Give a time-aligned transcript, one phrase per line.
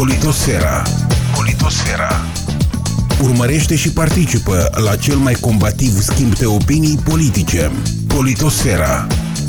[0.00, 0.82] Politosfera.
[1.34, 2.08] Politosfera.
[3.22, 7.70] Urmărește și participă la cel mai combativ schimb de opinii politice.
[8.06, 9.06] Politosfera.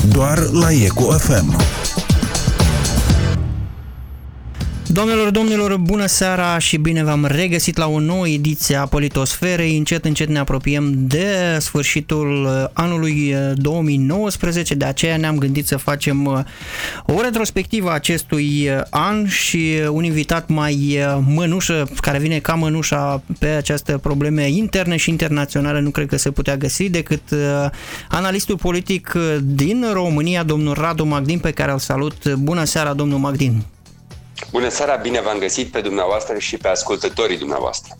[0.07, 1.55] Doar la Eco FM.
[4.93, 9.77] Domnilor, domnilor, bună seara și bine v-am regăsit la o nouă ediție a Politosferei.
[9.77, 16.45] Încet, încet ne apropiem de sfârșitul anului 2019, de aceea ne-am gândit să facem
[17.05, 23.47] o retrospectivă a acestui an și un invitat mai mănușă, care vine ca mănușa pe
[23.47, 27.21] aceste probleme interne și internaționale, nu cred că se putea găsi decât
[28.09, 29.13] analistul politic
[29.43, 32.33] din România, domnul Radu Magdin, pe care îl salut.
[32.33, 33.63] Bună seara, domnul Magdin!
[34.51, 37.97] Bună seara, bine v-am găsit pe dumneavoastră și pe ascultătorii dumneavoastră.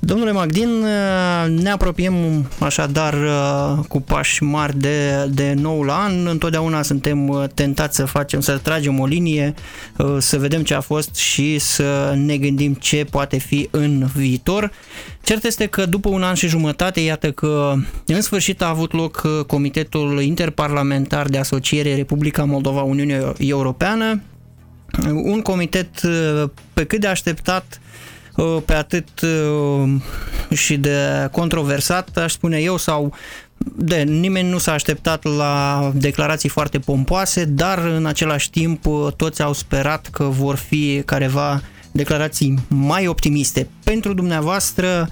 [0.00, 0.68] Domnule Magdin,
[1.48, 2.14] ne apropiem
[2.58, 3.14] așadar
[3.88, 6.26] cu pași mari de, de noul an.
[6.26, 9.54] Întotdeauna suntem tentați să facem, să tragem o linie,
[10.18, 14.72] să vedem ce a fost și să ne gândim ce poate fi în viitor.
[15.22, 17.74] Cert este că după un an și jumătate, iată că
[18.06, 24.20] în sfârșit a avut loc Comitetul Interparlamentar de Asociere Republica Moldova Uniunea Europeană,
[25.12, 27.80] un comitet uh, pe cât de așteptat,
[28.36, 29.90] uh, pe atât uh,
[30.56, 33.12] și de controversat, aș spune eu, sau
[33.76, 38.84] de nimeni nu s-a așteptat la declarații foarte pompoase, dar în același timp
[39.16, 43.68] toți au sperat că vor fi careva declarații mai optimiste.
[43.84, 45.08] Pentru dumneavoastră,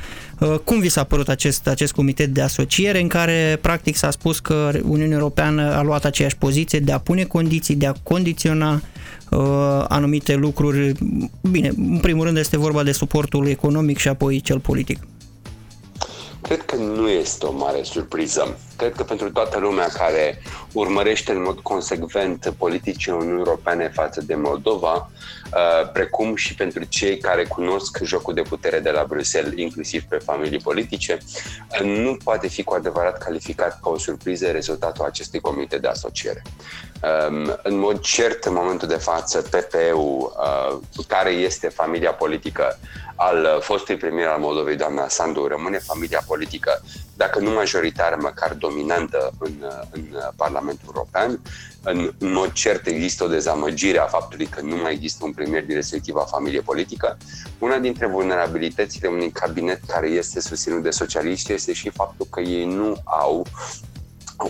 [0.64, 4.70] cum vi s-a părut acest, acest comitet de asociere în care practic s-a spus că
[4.82, 8.80] Uniunea Europeană a luat aceeași poziție de a pune condiții, de a condiționa uh,
[9.88, 10.92] anumite lucruri.
[11.50, 14.98] Bine, în primul rând este vorba de suportul economic și apoi cel politic.
[16.40, 18.56] Cred că nu este o mare surpriză.
[18.76, 24.34] Cred că pentru toată lumea care urmărește în mod consecvent politicii Uniunii Europene față de
[24.34, 30.02] Moldova, uh, precum și pentru cei care cunosc jocul de putere de la Bruxelles, inclusiv
[30.02, 31.18] pe familii politice,
[31.80, 36.42] uh, nu poate fi cu adevărat calificat ca o surpriză rezultatul acestui comitet de asociere.
[37.02, 42.78] Um, în mod cert, în momentul de față, PPE-ul, uh, care este familia politică
[43.16, 46.82] al fostului premier al Moldovei, doamna Sandu, rămâne familia politică,
[47.16, 49.54] dacă nu majoritară, măcar dominantă în,
[49.90, 50.02] în
[50.36, 51.40] Parlamentul European.
[51.82, 55.64] În, în mod cert există o dezamăgire a faptului că nu mai există un premier
[55.64, 57.16] din respectiva familie politică.
[57.58, 62.64] Una dintre vulnerabilitățile unui cabinet care este susținut de socialiști este și faptul că ei
[62.64, 63.46] nu au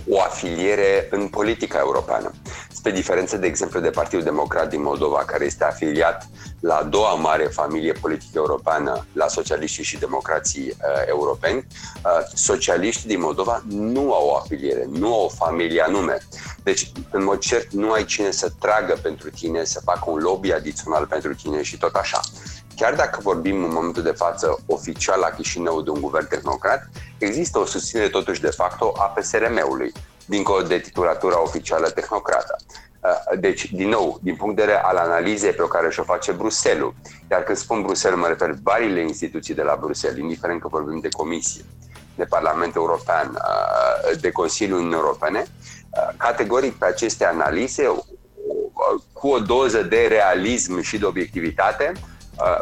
[0.08, 2.32] o afiliere în politica europeană.
[2.72, 6.28] Spre diferență, de exemplu, de Partidul Democrat din Moldova, care este afiliat
[6.60, 10.76] la a doua mare familie politică europeană, la socialiștii și democrații uh,
[11.06, 11.66] europeni,
[12.04, 16.18] uh, socialiștii din Moldova nu au o afiliere, nu au o familie anume.
[16.62, 20.53] Deci, în mod cert, nu ai cine să tragă pentru tine, să facă un lobby
[20.53, 22.20] adițional pentru tine și tot așa.
[22.76, 26.88] Chiar dacă vorbim în momentul de față oficial la Chișinău de un guvern tehnocrat,
[27.19, 29.92] există o susținere totuși de facto a PSRM-ului,
[30.26, 32.56] dincolo de titulatura oficială tehnocrată.
[33.00, 36.94] Uh, deci, din nou, din punct de vedere al analizei pe care și-o face Bruselul,
[37.31, 41.09] iar când spun Bruxelles, mă refer variile instituții de la Bruxelles, indiferent că vorbim de
[41.09, 41.65] Comisie,
[42.15, 47.94] de Parlament European, uh, de Consiliul Uniunii Europene, uh, categoric pe aceste analize,
[49.12, 51.92] cu o doză de realism și de obiectivitate,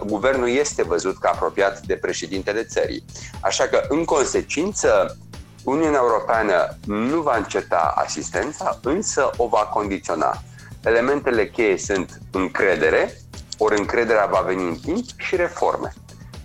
[0.07, 3.05] guvernul este văzut ca apropiat de președintele țării.
[3.41, 5.17] Așa că, în consecință,
[5.65, 10.43] Uniunea Europeană nu va înceta asistența, însă o va condiționa.
[10.85, 13.17] Elementele cheie sunt încredere,
[13.59, 15.93] ori încrederea va veni în timp și reforme.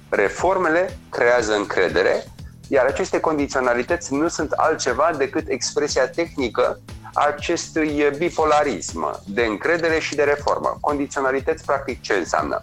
[0.10, 2.24] Reformele creează încredere,
[2.68, 6.80] iar aceste condiționalități nu sunt altceva decât expresia tehnică
[7.14, 10.78] a acestui bipolarism de încredere și de reformă.
[10.82, 12.60] Condiționalități, practic, ce înseamnă?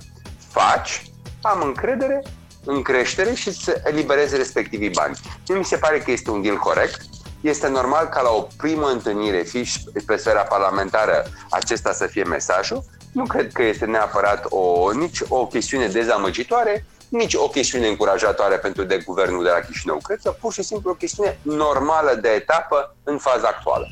[0.58, 1.10] Faci,
[1.42, 2.22] am încredere,
[2.64, 5.18] în creștere și să elibereze respectivii bani.
[5.46, 7.00] Nu mi se pare că este un deal corect.
[7.40, 9.62] Este normal ca la o primă întâlnire, fie
[10.06, 12.84] pe sfera parlamentară, acesta să fie mesajul.
[13.12, 18.82] Nu cred că este neapărat o, nici o chestiune dezamăgitoare, nici o chestiune încurajatoare pentru
[18.84, 19.98] de guvernul de la Chișinău.
[20.02, 23.86] Cred că pur și simplu o chestiune normală de etapă în faza actuală.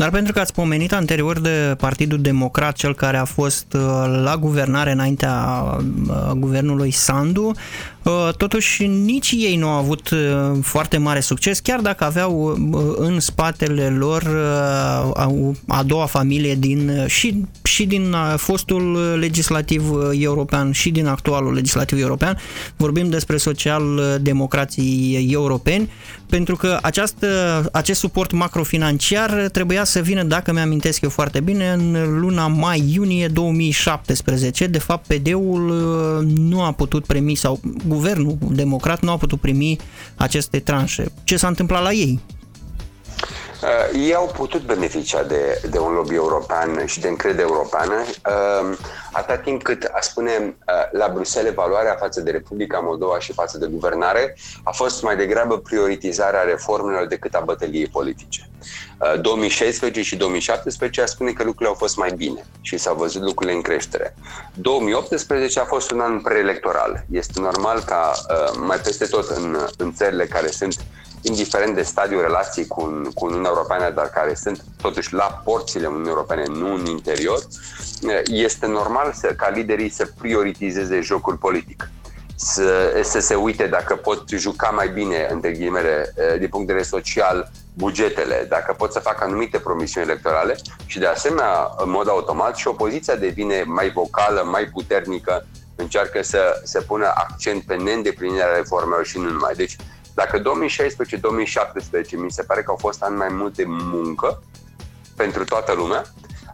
[0.00, 3.80] Dar pentru că ați pomenit anterior de Partidul Democrat, cel care a fost uh,
[4.22, 5.34] la guvernare înaintea
[6.08, 7.54] uh, guvernului Sandu, uh,
[8.36, 10.14] totuși nici ei nu au avut
[10.62, 12.58] foarte mare succes, chiar dacă aveau
[12.96, 14.22] în spatele lor
[15.66, 22.00] a doua familie din și, și și din fostul legislativ european și din actualul legislativ
[22.00, 22.38] european.
[22.76, 25.90] Vorbim despre social-democrații europeni,
[26.28, 27.26] pentru că această,
[27.72, 34.66] acest suport macrofinanciar trebuia să vină, dacă mi-amintesc eu foarte bine, în luna mai-iunie 2017.
[34.66, 35.60] De fapt, PD-ul
[36.36, 39.76] nu a putut primi, sau guvernul democrat nu a putut primi
[40.16, 41.12] aceste tranșe.
[41.24, 42.20] Ce s-a întâmplat la ei?
[43.62, 48.76] Uh, ei au putut beneficia de, de un lobby european și de încredere europeană uh,
[49.12, 53.58] atâta timp cât, a spune, uh, la Bruxelles valoarea față de Republica Moldova și față
[53.58, 58.50] de guvernare a fost mai degrabă prioritizarea reformelor decât a bătăliei politice.
[59.20, 63.56] 2016 și 2017 a spune că lucrurile au fost mai bine și s-au văzut lucrurile
[63.56, 64.14] în creștere.
[64.54, 67.04] 2018 a fost un an preelectoral.
[67.10, 68.12] Este normal ca
[68.58, 70.84] mai peste tot în, în țările care sunt
[71.22, 76.08] indiferent de stadiul relației cu, cu Uniunea Europeană, dar care sunt totuși la porțile Uniunii
[76.08, 77.38] Europene, nu în interior,
[78.24, 81.90] este normal să, ca liderii să prioritizeze jocul politic.
[82.36, 86.82] Să, să se uite dacă pot juca mai bine, între ghilimele, din punct de vedere
[86.82, 90.56] social, bugetele, dacă pot să facă anumite promisiuni electorale
[90.86, 95.46] și, de asemenea, în mod automat, și opoziția devine mai vocală, mai puternică,
[95.76, 99.54] încearcă să, să pună accent pe neîndeplinirea reformelor și nu numai.
[99.56, 99.76] Deci,
[100.24, 100.42] dacă 2016-2017
[102.16, 104.42] mi se pare că au fost ani mai mult de muncă
[105.16, 106.04] pentru toată lumea,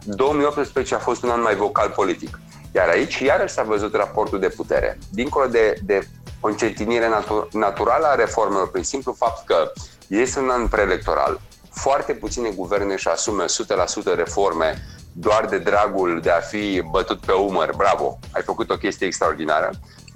[0.03, 2.39] 2018 a fost un an mai vocal politic.
[2.71, 4.97] Iar aici iarăși s-a văzut raportul de putere.
[5.09, 6.07] Dincolo de, de
[6.39, 9.71] o încetinire natu- naturală a reformelor, prin simplu fapt că
[10.07, 11.41] este un an preelectoral,
[11.71, 13.45] foarte puține guverne își asume
[14.13, 14.75] 100% reforme
[15.11, 19.69] doar de dragul de a fi bătut pe umăr, bravo, ai făcut o chestie extraordinară,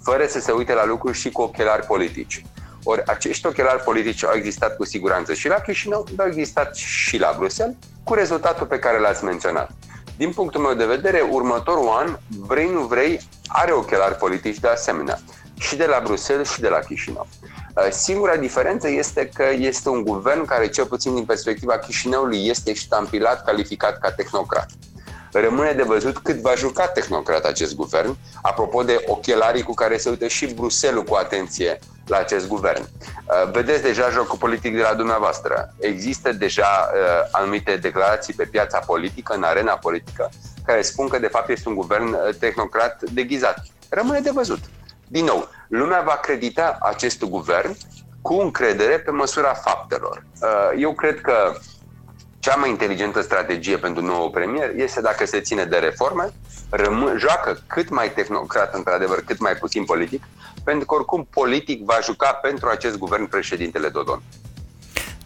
[0.03, 2.45] fără să se uite la lucruri și cu ochelari politici.
[2.83, 7.17] Ori acești ochelari politici au existat cu siguranță și la Chișinău, dar au existat și
[7.17, 9.71] la Bruxelles, cu rezultatul pe care l-ați menționat.
[10.17, 15.19] Din punctul meu de vedere, următorul an, vrei nu vrei, are ochelari politici de asemenea.
[15.59, 17.27] Și de la Bruxelles și de la Chișinău.
[17.75, 22.73] Uh, singura diferență este că este un guvern care, cel puțin din perspectiva Chișinăului, este
[22.73, 24.69] ștampilat, calificat ca tehnocrat.
[25.31, 30.09] Rămâne de văzut cât va juca tehnocrat acest guvern, apropo de ochelarii cu care se
[30.09, 32.81] uită și Bruselul cu atenție la acest guvern.
[32.81, 35.73] Uh, vedeți deja jocul politic de la dumneavoastră.
[35.79, 40.29] Există deja uh, anumite declarații pe piața politică, în arena politică,
[40.65, 43.63] care spun că de fapt este un guvern uh, tehnocrat deghizat.
[43.89, 44.59] Rămâne de văzut.
[45.07, 47.77] Din nou, lumea va credita acest guvern
[48.21, 50.23] cu încredere pe măsura faptelor.
[50.77, 51.53] Eu cred că
[52.41, 56.29] cea mai inteligentă strategie pentru nouă premier este dacă se ține de reforme,
[56.69, 60.23] rămân, joacă cât mai tehnocrat, într-adevăr, cât mai puțin politic,
[60.63, 64.21] pentru că oricum politic va juca pentru acest guvern președintele Dodon.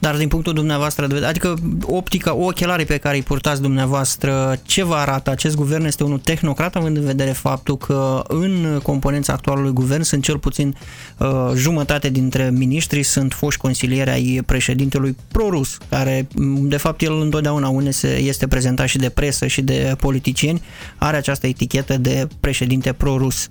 [0.06, 4.84] Dar din punctul dumneavoastră de vedere, adică optica, ochelarii pe care îi purtați dumneavoastră, ce
[4.84, 5.30] vă arată?
[5.30, 10.24] Acest guvern este unul tehnocrat, având în vedere faptul că în componența actualului guvern sunt
[10.24, 10.78] cel puțin
[11.18, 16.28] uh, jumătate dintre miniștri sunt foști consilieri ai președintelui prorus, care
[16.62, 20.62] de fapt el întotdeauna unde se este prezentat și de presă și de politicieni,
[20.98, 23.48] are această etichetă de președinte prorus.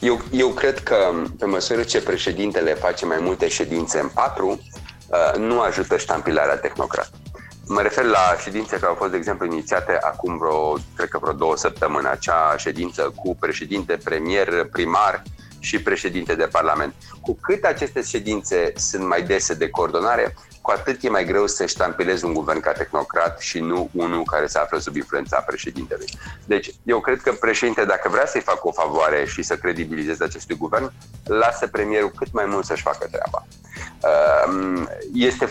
[0.00, 0.96] Eu, eu cred că
[1.38, 4.79] pe măsură ce președintele face mai multe ședințe în patru, uh,
[5.36, 7.10] nu ajută ștampilarea tehnocrat.
[7.66, 11.32] Mă refer la ședințe care au fost, de exemplu, inițiate acum vreo, cred că vreo
[11.32, 15.22] două săptămâni, acea ședință cu președinte, premier, primar
[15.58, 16.94] și președinte de parlament.
[17.20, 20.34] Cu cât aceste ședințe sunt mai dese de coordonare,
[20.70, 24.46] cu atât e mai greu să ștampilezi un guvern ca tehnocrat și nu unul care
[24.46, 26.06] se află sub influența președintelui.
[26.44, 30.56] Deci, eu cred că președinte, dacă vrea să-i facă o favoare și să credibilizeze acestui
[30.56, 30.92] guvern,
[31.24, 33.46] lasă premierul cât mai mult să-și facă treaba.
[34.10, 35.48] Ehm, este,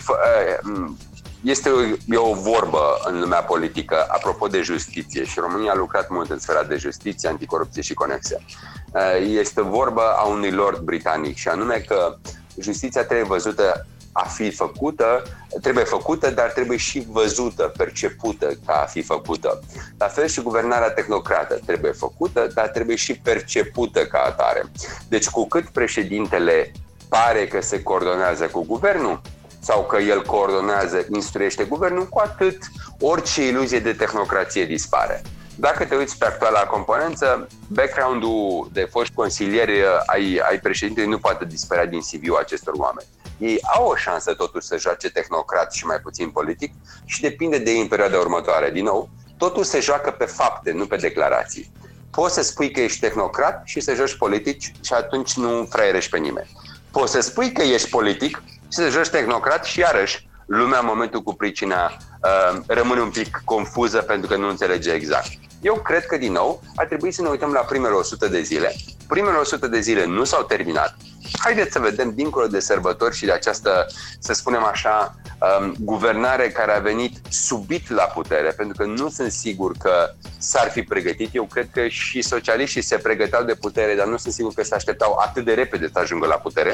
[0.63, 0.98] ehm,
[1.44, 6.10] este o, e o vorbă în lumea politică apropo de justiție și România a lucrat
[6.10, 8.46] mult în sfera de justiție, anticorupție și conexe.
[8.94, 12.15] Ehm, este vorba a unui lord britanic și anume că
[12.60, 15.24] justiția trebuie văzută a fi făcută,
[15.62, 19.60] trebuie făcută, dar trebuie și văzută, percepută ca a fi făcută.
[19.98, 24.63] La fel și guvernarea tehnocrată trebuie făcută, dar trebuie și percepută ca atare.
[25.08, 26.72] Deci cu cât președintele
[27.10, 29.22] pare că se coordonează cu guvernul,
[29.60, 32.58] sau că el coordonează, instruiește guvernul, cu atât
[33.00, 35.22] orice iluzie de tehnocrație dispare.
[35.56, 41.46] Dacă te uiți pe actuala componență, background-ul de foști consilieri ai, ai președintelui nu poate
[41.46, 43.08] dispărea din CV-ul acestor oameni
[43.39, 46.74] ei au o șansă totuși să joace tehnocrat și mai puțin politic
[47.05, 48.72] și depinde de ei în perioada următoare.
[48.72, 51.72] Din nou, totul se joacă pe fapte, nu pe declarații.
[52.12, 56.17] Poți să spui că ești tehnocrat și să joci politic și atunci nu fraierești pe
[56.17, 56.50] nimeni.
[56.91, 61.22] Poți să spui că ești politic și să joci tehnocrat și iarăși lumea în momentul
[61.22, 61.86] cu pricina
[62.24, 65.29] uh, rămâne un pic confuză pentru că nu înțelege exact.
[65.62, 68.75] Eu cred că, din nou, ar trebui să ne uităm la primele 100 de zile.
[69.08, 70.98] Primele 100 de zile nu s-au terminat.
[71.39, 73.86] Haideți să vedem, dincolo de sărbători și de această,
[74.20, 75.16] să spunem așa,
[75.60, 80.70] um, guvernare care a venit subit la putere, pentru că nu sunt sigur că s-ar
[80.70, 81.36] fi pregătit.
[81.36, 84.75] Eu cred că și socialiștii se pregăteau de putere, dar nu sunt sigur că se
[84.75, 86.74] așteptau atât de repede să ajungă la putere.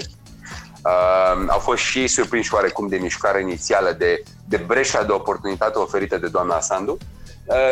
[0.84, 6.18] Uh, au fost și surprinși oarecum de mișcarea inițială, de, de breșa de oportunitate oferită
[6.18, 6.92] de doamna Sandu.
[6.92, 7.25] Uh,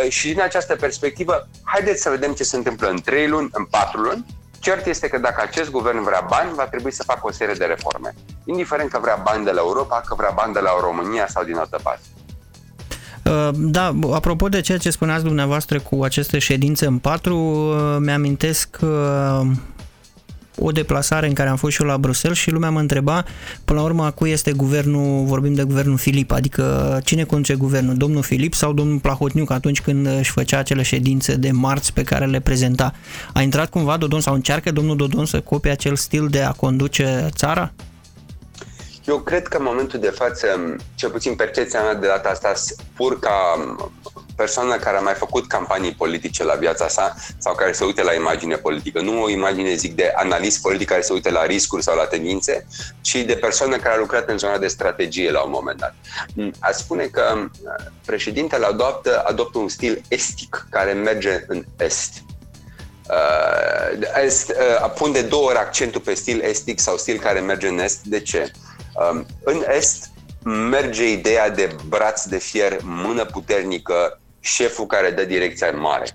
[0.10, 4.02] și din această perspectivă, haideți să vedem ce se întâmplă în 3 luni, în 4
[4.02, 4.26] luni.
[4.60, 7.66] Cert este că dacă acest guvern vrea bani, va trebui să facă o serie de
[7.66, 8.14] reforme.
[8.46, 11.56] Indiferent că vrea bani de la Europa, că vrea bani de la România sau din
[11.56, 12.02] altă parte.
[13.26, 18.78] Uh, da, apropo de ceea ce spuneați dumneavoastră cu aceste ședințe în patru, uh, mi-amintesc
[20.60, 23.26] o deplasare în care am fost și eu la Bruxelles și lumea mă întreba,
[23.66, 28.24] până la urmă, cui este guvernul, vorbim de guvernul Filip, adică cine conduce guvernul, domnul
[28.24, 32.40] Filip sau domnul Plahotniuc atunci când își făcea acele ședințe de marți pe care le
[32.40, 32.94] prezenta.
[33.34, 37.30] A intrat cumva Dodon sau încearcă domnul Dodon să copie acel stil de a conduce
[37.36, 37.74] țara?
[39.06, 40.48] Eu cred că în momentul de față,
[40.96, 42.54] cel puțin percepția mea de data asta,
[42.96, 43.32] pur ca
[44.44, 48.14] persoană care a mai făcut campanii politice la viața sa sau care se uită la
[48.14, 49.02] imagine politică.
[49.02, 52.68] Nu o imagine, zic, de analist politic care se uită la riscuri sau la tendințe,
[53.02, 55.96] ci de persoană care a lucrat în zona de strategie la un moment dat.
[56.60, 57.50] A spune că uh,
[58.06, 62.14] președintele adoptă, adoptă un stil estic care merge în est.
[63.10, 67.68] Uh, est uh, pun de două ori accentul pe stil estic sau stil care merge
[67.68, 68.04] în est.
[68.04, 68.52] De ce?
[68.96, 70.12] Uh, în est
[70.44, 76.06] merge ideea de braț de fier, mână puternică, șeful care dă direcția mare,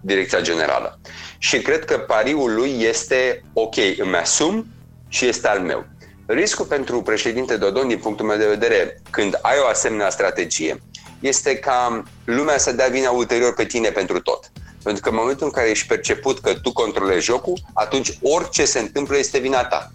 [0.00, 1.00] direcția generală.
[1.38, 4.66] Și cred că pariul lui este ok, îmi asum
[5.08, 5.86] și este al meu.
[6.26, 10.82] Riscul pentru președinte Dodon, din punctul meu de vedere, când ai o asemenea strategie,
[11.20, 14.50] este ca lumea să dea vina ulterior pe tine pentru tot.
[14.82, 18.78] Pentru că în momentul în care ești perceput că tu controlezi jocul, atunci orice se
[18.78, 19.90] întâmplă este vina ta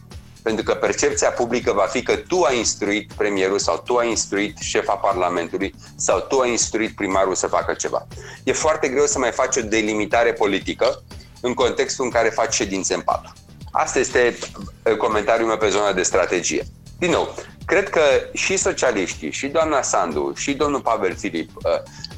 [0.45, 4.57] pentru că percepția publică va fi că tu ai instruit premierul sau tu ai instruit
[4.57, 8.07] șefa Parlamentului sau tu ai instruit primarul să facă ceva.
[8.43, 11.03] E foarte greu să mai faci o delimitare politică
[11.41, 13.33] în contextul în care faci ședințe în patru.
[13.71, 14.37] Asta este
[14.83, 16.63] uh, comentariul meu pe zona de strategie.
[16.99, 17.35] Din nou,
[17.65, 18.01] cred că
[18.33, 21.63] și socialiștii, și doamna Sandu, și domnul Pavel Filip, uh,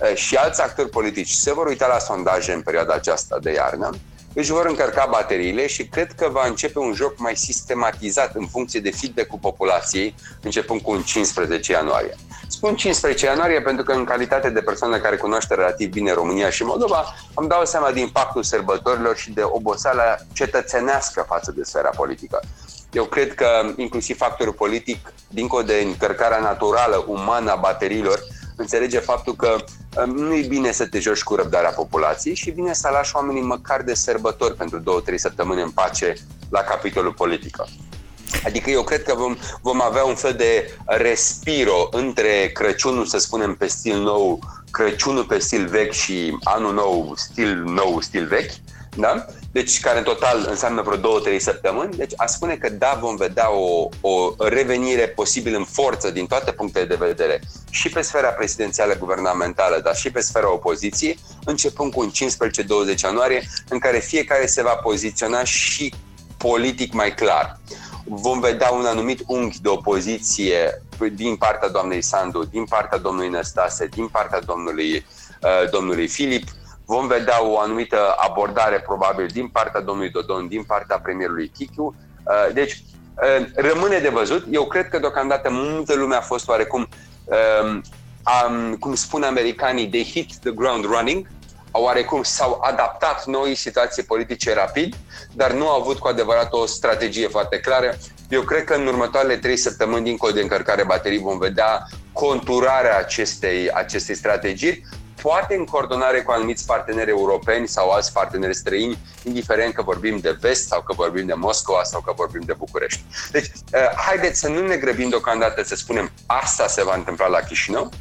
[0.10, 3.90] uh, și alți actori politici se vor uita la sondaje în perioada aceasta de iarnă
[4.40, 8.80] își vor încărca bateriile și cred că va începe un joc mai sistematizat în funcție
[8.80, 12.16] de feedback-ul populației, începând cu un 15 ianuarie.
[12.48, 16.64] Spun 15 ianuarie pentru că în calitate de persoană care cunoaște relativ bine România și
[16.64, 22.40] Moldova, îmi dau seama de impactul sărbătorilor și de oboseala cetățenească față de sfera politică.
[22.92, 28.20] Eu cred că inclusiv factorul politic, dincolo de încărcarea naturală, umană a bateriilor,
[28.58, 29.56] înțelege faptul că
[29.98, 33.42] um, nu e bine să te joci cu răbdarea populației și bine să lași oamenii
[33.42, 36.14] măcar de sărbători pentru două, trei săptămâni în pace
[36.50, 37.68] la capitolul politică.
[38.46, 43.56] Adică eu cred că vom, vom avea un fel de respiro între Crăciunul, să spunem,
[43.56, 44.40] pe stil nou,
[44.72, 48.52] Crăciunul pe stil vechi și anul nou, stil nou, stil vechi,
[48.96, 49.26] da?
[49.58, 51.96] Deci care în total înseamnă vreo două, trei săptămâni.
[51.96, 56.52] Deci a spune că da, vom vedea o, o revenire posibil în forță din toate
[56.52, 62.00] punctele de vedere și pe sfera prezidențială guvernamentală, dar și pe sfera opoziției, începând cu
[62.00, 62.12] un
[62.96, 65.94] 15-20 ianuarie, în care fiecare se va poziționa și
[66.38, 67.60] politic mai clar.
[68.04, 70.82] Vom vedea un anumit unghi de opoziție
[71.14, 75.06] din partea doamnei Sandu, din partea domnului Năstase, din partea domnului,
[75.42, 76.44] uh, domnului Filip,
[76.88, 81.86] Vom vedea o anumită abordare probabil din partea domnului Dodon, din partea premierului Chichiu.
[81.86, 82.84] Uh, deci,
[83.16, 84.46] uh, rămâne de văzut.
[84.52, 86.88] Eu cred că deocamdată multă lume a fost oarecum,
[88.50, 91.28] um, cum spun americanii, they hit the ground running,
[91.72, 94.96] oarecum s-au adaptat noi situații politice rapid,
[95.34, 97.96] dar nu au avut cu adevărat o strategie foarte clară.
[98.30, 103.72] Eu cred că în următoarele trei săptămâni, dincolo de încărcare baterii, vom vedea conturarea acestei,
[103.72, 104.86] acestei strategii
[105.22, 110.38] poate în coordonare cu anumiți parteneri europeni sau alți parteneri străini, indiferent că vorbim de
[110.40, 113.04] vest sau că vorbim de Moscova sau că vorbim de București.
[113.32, 117.40] Deci, uh, haideți să nu ne grăbim deocamdată să spunem asta se va întâmpla la
[117.40, 117.92] Chișinău,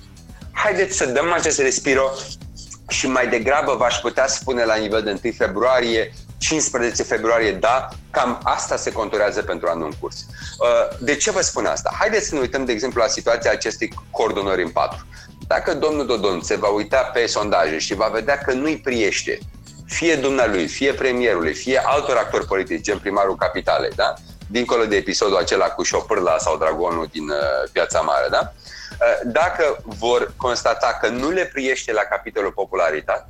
[0.52, 2.10] haideți să dăm acest respiro
[2.88, 8.40] și mai degrabă v-aș putea spune la nivel de 1 februarie 15 februarie, da, cam
[8.42, 10.16] asta se conturează pentru anul în curs.
[10.18, 11.94] Uh, de ce vă spun asta?
[11.98, 15.06] Haideți să ne uităm, de exemplu, la situația acestei coordonări în patru.
[15.46, 19.38] Dacă domnul Dodon se va uita pe sondaje și va vedea că nu-i priește
[19.86, 24.14] fie dumnealui, fie premierului, fie altor actori politici, gen primarul capitalei, da?
[24.46, 28.52] dincolo de episodul acela cu șopârla sau dragonul din uh, Piața Mare, da?
[29.24, 33.26] dacă vor constata că nu le priește la capitolul popularitate,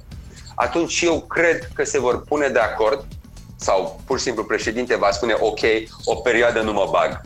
[0.55, 3.05] atunci eu cred că se vor pune de acord
[3.57, 5.61] sau pur și simplu președinte va spune ok,
[6.05, 7.21] o perioadă nu mă bag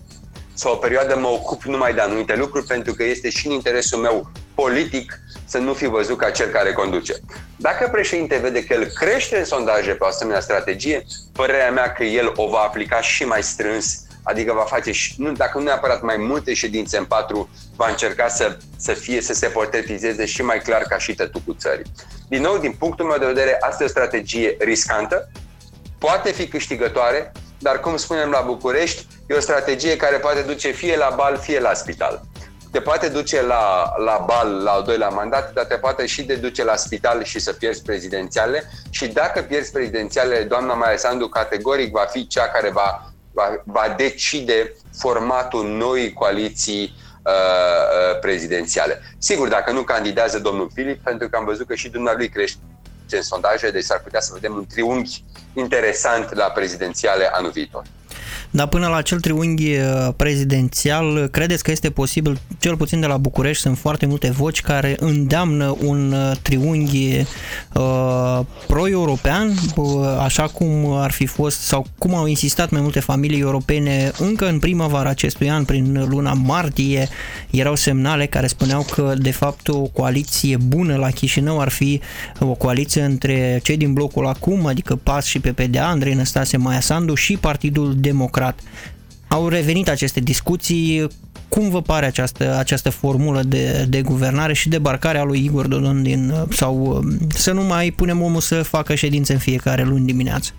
[0.60, 3.98] sau o perioadă mă ocup numai de anumite lucruri pentru că este și în interesul
[3.98, 7.14] meu politic să nu fi văzut ca cel care conduce.
[7.56, 12.04] Dacă președinte vede că el crește în sondaje pe o asemenea strategie, părerea mea că
[12.04, 16.02] el o va aplica și mai strâns adică va face, și, nu, dacă nu neapărat
[16.02, 20.58] mai multe ședințe în patru, va încerca să, să fie, să se portretizeze și mai
[20.58, 21.92] clar ca și tătucul țării.
[22.28, 25.30] Din nou, din punctul meu de vedere, asta e o strategie riscantă,
[25.98, 30.96] poate fi câștigătoare, dar cum spunem la București, e o strategie care poate duce fie
[30.96, 32.20] la bal, fie la spital.
[32.72, 36.34] Te poate duce la, la bal la al doilea mandat, dar te poate și de
[36.34, 41.90] duce la spital și să pierzi prezidențiale și dacă pierzi prezidențiale, doamna Maia Sandu categoric
[41.90, 49.00] va fi cea care va, va, va decide formatul noii coaliții uh, uh, prezidențiale.
[49.18, 52.58] Sigur, dacă nu candidează domnul Filip, pentru că am văzut că și dumnealui crește
[53.16, 57.82] în sondaje, deci s-ar putea să vedem un triunghi interesant la prezidențiale anul viitor.
[58.52, 63.16] Dar până la acel triunghi uh, prezidențial, credeți că este posibil, cel puțin de la
[63.16, 67.26] București, sunt foarte multe voci care îndeamnă un uh, triunghi
[67.74, 73.40] uh, pro-european, uh, așa cum ar fi fost sau cum au insistat mai multe familii
[73.40, 77.08] europene încă în primăvara acestui an, prin luna martie,
[77.50, 82.00] erau semnale care spuneau că de fapt o coaliție bună la Chișinău ar fi
[82.38, 87.14] o coaliție între cei din blocul acum, adică PAS și PPD, Andrei Năstase Maia Sandu
[87.14, 88.58] și Partidul Democrat democrat.
[89.28, 91.06] Au revenit aceste discuții.
[91.48, 96.46] Cum vă pare această, această formulă de, de guvernare și debarcarea lui Igor Dodon din,
[96.52, 100.50] sau um, să nu mai punem omul să facă ședințe în fiecare luni dimineață?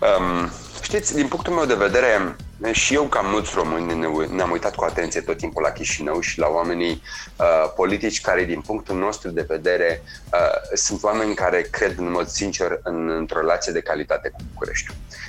[0.00, 0.50] Um,
[0.82, 2.36] știți, din punctul meu de vedere,
[2.72, 6.46] și eu, ca mulți români, ne-am uitat cu atenție tot timpul la Chișinău și la
[6.46, 7.02] oamenii
[7.36, 12.26] uh, politici care, din punctul nostru de vedere, uh, sunt oameni care cred în mod
[12.26, 14.96] sincer în, într-o relație de calitate cu Bucureștiul.
[14.98, 15.24] Uh,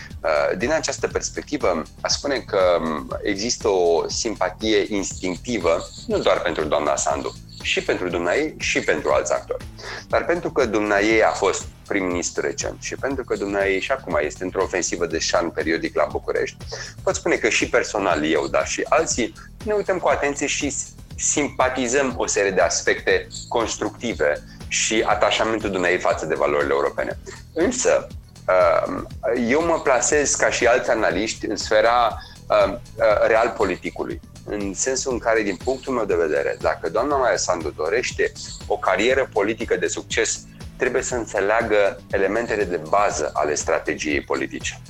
[0.58, 6.96] din această perspectivă, aș spune că um, există o simpatie instinctivă, nu doar pentru doamna
[6.96, 9.66] Sandu, și pentru dumneai și pentru alți actori.
[10.08, 14.44] Dar pentru că dumneai a fost prim-ministru recent și pentru că dumneai și acum este
[14.44, 16.58] într-o ofensivă de șan periodic la București,
[17.04, 20.76] pot spune că și personal eu, dar și alții, ne uităm cu atenție și
[21.16, 27.20] simpatizăm o serie de aspecte constructive și atașamentul dumneai față de valorile europene.
[27.54, 28.25] Însă, Ehm,
[29.48, 32.18] eu mă plasez ca și alți analiști în sfera
[32.50, 34.20] ehm, eh, real politicului.
[34.46, 38.32] În sensul în care, din punctul meu de vedere, dacă doamna Maia Sandu dorește
[38.68, 40.40] o carieră politică de succes,
[40.78, 44.82] trebuie să înțeleagă elementele de bază ale strategiei politice.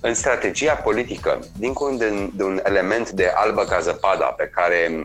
[0.00, 5.04] În strategia politică, dincolo de, de un element de albă ca zăpada pe care uh,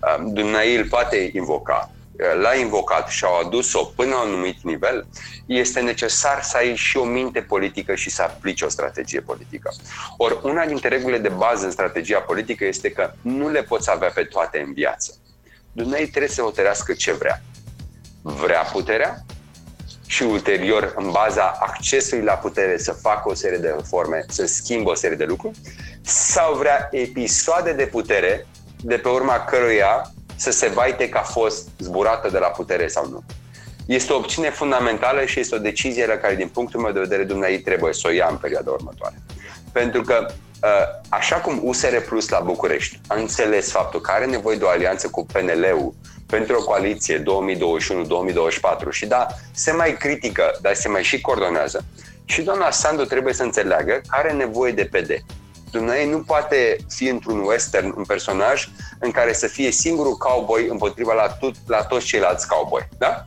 [0.00, 5.06] uh, Dumnezeu îl poate invoca, l-a invocat și au adus-o până la un anumit nivel,
[5.46, 9.72] este necesar să ai și o minte politică și să aplici o strategie politică.
[10.16, 14.10] Ori una dintre regulile de bază în strategia politică este că nu le poți avea
[14.14, 15.14] pe toate în viață.
[15.72, 17.42] Dumnezeu trebuie să hotărească ce vrea.
[18.22, 19.24] Vrea puterea
[20.06, 24.90] și ulterior, în baza accesului la putere, să facă o serie de reforme, să schimbă
[24.90, 25.58] o serie de lucruri,
[26.02, 28.46] sau vrea episoade de putere
[28.82, 33.08] de pe urma căruia să se vaite că a fost zburată de la putere sau
[33.08, 33.22] nu.
[33.86, 37.24] Este o opțiune fundamentală și este o decizie la care, din punctul meu de vedere,
[37.24, 39.22] Dumnezeu trebuie să o ia în perioada următoare.
[39.72, 40.26] Pentru că,
[40.62, 40.68] ă,
[41.08, 45.08] așa cum USR Plus la București a înțeles faptul că are nevoie de o alianță
[45.08, 45.94] cu PNL-ul
[46.26, 47.24] pentru o coaliție 2021-2024
[48.90, 51.84] și da, se mai critică, dar se mai și coordonează,
[52.24, 55.10] și doamna Sandu trebuie să înțeleagă că are nevoie de PD.
[55.74, 61.12] Dumnezeu nu poate fi într-un western un personaj în care să fie singurul cowboy împotriva
[61.12, 62.88] la, tot, la toți ceilalți cowboy.
[62.98, 63.24] Da?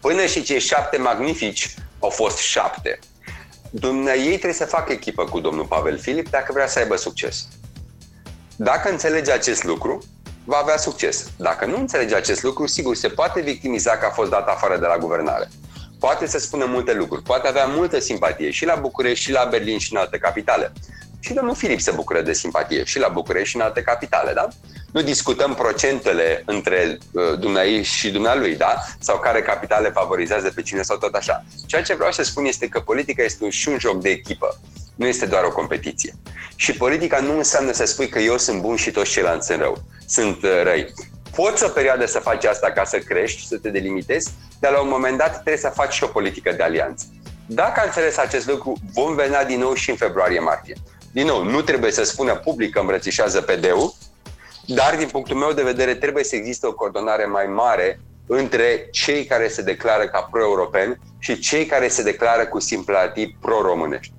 [0.00, 2.98] Până și cei șapte magnifici au fost șapte.
[3.70, 7.48] Dumnezeu trebuie să facă echipă cu domnul Pavel Filip dacă vrea să aibă succes.
[8.56, 10.02] Dacă înțelege acest lucru,
[10.44, 11.30] va avea succes.
[11.36, 14.86] Dacă nu înțelege acest lucru, sigur, se poate victimiza că a fost dat afară de
[14.86, 15.48] la guvernare.
[15.98, 19.78] Poate să spună multe lucruri, poate avea multă simpatie și la București, și la Berlin,
[19.78, 20.72] și în alte capitale.
[21.24, 24.48] Și domnul Filip se bucură de simpatie și la București și în alte capitale, da?
[24.92, 28.74] Nu discutăm procentele între uh, dumneai și dumnealui, da?
[28.98, 31.44] Sau care capitale favorizează pe cine sau tot așa.
[31.66, 34.60] Ceea ce vreau să spun este că politica este și un joc de echipă.
[34.94, 36.14] Nu este doar o competiție.
[36.56, 39.82] Și politica nu înseamnă să spui că eu sunt bun și toți ceilalți sunt rău.
[40.06, 40.92] Sunt uh, răi.
[41.34, 44.30] Poți o perioadă să faci asta ca să crești, să te delimitezi,
[44.60, 47.04] dar la un moment dat trebuie să faci și o politică de alianță.
[47.46, 50.76] Dacă am înțeles acest lucru, vom venea din nou și în februarie-martie.
[51.12, 53.94] Din nou, nu trebuie să spună public că îmbrățișează PD-ul,
[54.66, 59.24] dar din punctul meu de vedere trebuie să existe o coordonare mai mare între cei
[59.24, 64.12] care se declară ca pro-europeni și cei care se declară cu simplativ pro-românești.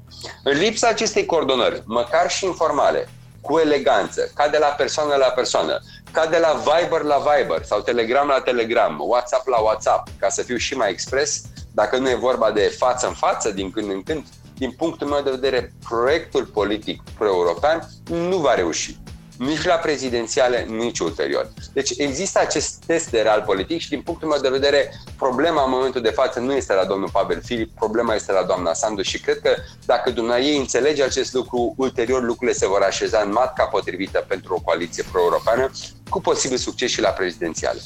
[0.43, 3.07] În lipsa acestei coordonări, măcar și informale,
[3.41, 5.79] cu eleganță, ca de la persoană la persoană,
[6.11, 10.43] ca de la Viber la Viber sau Telegram la Telegram, WhatsApp la WhatsApp, ca să
[10.43, 11.41] fiu și mai expres,
[11.73, 14.25] dacă nu e vorba de față în față, din când în când,
[14.57, 18.97] din punctul meu de vedere, proiectul politic pro-european nu va reuși
[19.37, 21.51] nici la prezidențiale, nici ulterior.
[21.73, 25.69] Deci există acest test de real politic și din punctul meu de vedere, problema în
[25.69, 29.19] momentul de față nu este la domnul Pavel Filip, problema este la doamna Sandu și
[29.19, 34.25] cred că dacă dumneavoastră înțelege acest lucru, ulterior lucrurile se vor așeza în matca potrivită
[34.27, 35.71] pentru o coaliție pro-europeană,
[36.09, 37.79] cu posibil succes și la prezidențiale.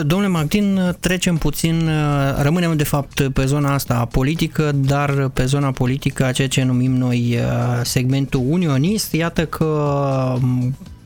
[0.00, 1.90] Domnule Martin, trecem puțin,
[2.38, 6.92] rămânem de fapt pe zona asta politică, dar pe zona politică a ceea ce numim
[6.92, 7.38] noi
[7.82, 9.12] segmentul unionist.
[9.12, 9.94] Iată că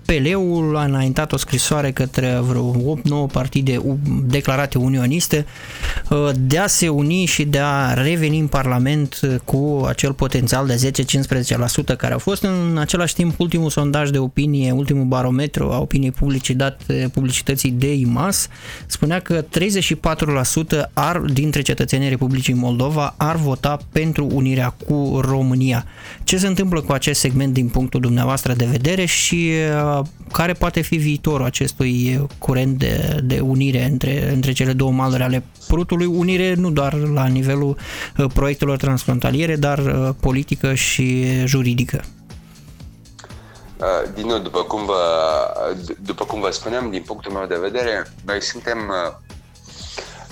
[0.06, 2.96] PL-ul a înaintat o scrisoare către vreo
[3.28, 3.80] 8-9 partide
[4.22, 5.46] declarate unioniste
[6.10, 10.92] uh, de a se uni și de a reveni în Parlament cu acel potențial de
[11.92, 16.10] 10-15% care a fost în același timp ultimul sondaj de opinie, ultimul barometru a opiniei
[16.10, 18.48] publice dat publicității de IMAS
[18.86, 19.44] spunea că
[20.86, 25.84] 34% ar, dintre cetățenii Republicii Moldova ar vota pentru unirea cu România.
[26.24, 29.50] Ce se întâmplă cu acest segment din punctul dumneavoastră de vedere și
[29.95, 29.95] uh,
[30.32, 35.44] care poate fi viitorul acestui curent de, de unire între, între cele două maluri ale
[35.68, 37.76] Prutului, unire nu doar la nivelul
[38.16, 42.04] uh, proiectelor transfrontaliere, dar uh, politică și juridică.
[43.76, 44.94] Uh, din nou, după cum, vă,
[46.02, 48.78] după cum vă spuneam, din punctul meu de vedere, noi suntem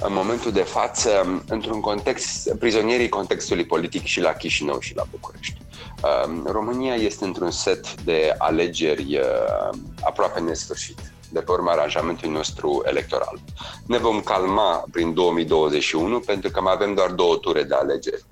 [0.00, 5.63] în momentul de față într-un context, prizonierii contextului politic și la Chișinău și la București.
[6.04, 10.98] Um, România este într-un set de alegeri uh, aproape nesfârșit
[11.30, 13.38] de pe urma aranjamentului nostru electoral.
[13.86, 18.24] Ne vom calma prin 2021 pentru că mai avem doar două ture de alegeri.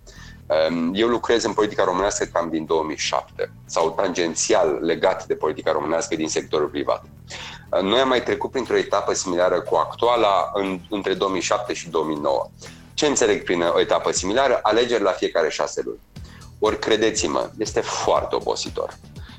[0.71, 6.17] Um, eu lucrez în politica românească cam din 2007 sau tangențial legat de politica românească
[6.17, 7.05] din sectorul privat.
[7.71, 12.51] Uh, noi am mai trecut printr-o etapă similară cu actuala în, între 2007 și 2009.
[12.95, 14.59] Ce înțeleg prin o etapă similară?
[14.63, 16.01] Alegeri la fiecare șase luni.
[16.65, 18.97] Ori credeți-mă, este foarte obositor.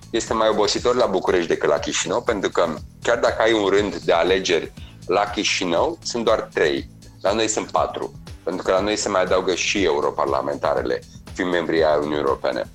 [0.09, 3.95] Este mai obositor la București decât la Chișinău, pentru că chiar dacă ai un rând
[3.95, 4.73] de alegeri
[5.05, 6.89] la Chișinău, sunt doar trei.
[7.21, 11.01] La noi sunt patru, pentru că la noi se mai adaugă și europarlamentarele,
[11.33, 12.69] fiind membrii ai Uniunii Europene.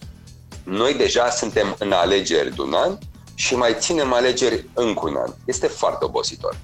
[0.65, 2.99] Noi deja suntem în alegeri de un an
[3.35, 5.33] și mai ținem alegeri încă un an.
[5.45, 6.57] Este foarte obositor.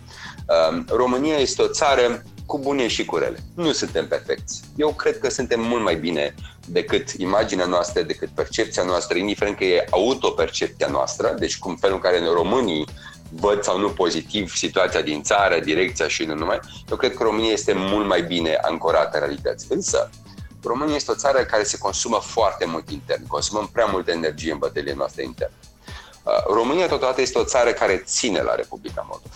[0.70, 3.38] Um, România este o țară cu bune și cu rele.
[3.54, 4.60] Nu suntem perfecți.
[4.76, 6.34] Eu cred că suntem mult mai bine
[6.66, 12.02] decât imaginea noastră, decât percepția noastră, indiferent că e autopercepția noastră, deci cum felul în
[12.02, 12.86] care în românii
[13.30, 17.52] văd sau nu pozitiv situația din țară, direcția și nu numai, eu cred că România
[17.52, 19.66] este mult mai bine ancorată în realități.
[19.68, 20.10] Însă,
[20.62, 24.58] România este o țară care se consumă foarte mult intern, consumăm prea multă energie în
[24.58, 25.54] bătălie noastre interne.
[26.22, 29.34] Uh, România totodată este o țară care ține la Republica Moldova.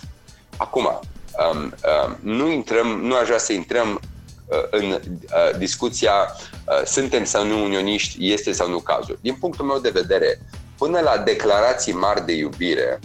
[0.57, 0.99] Acum,
[1.39, 4.01] um, um, nu intrăm, nu aș vrea să intrăm
[4.45, 9.19] uh, în uh, discuția uh, suntem sau nu unioniști, este sau nu cazul.
[9.21, 10.39] Din punctul meu de vedere,
[10.77, 12.99] până la declarații mari de iubire,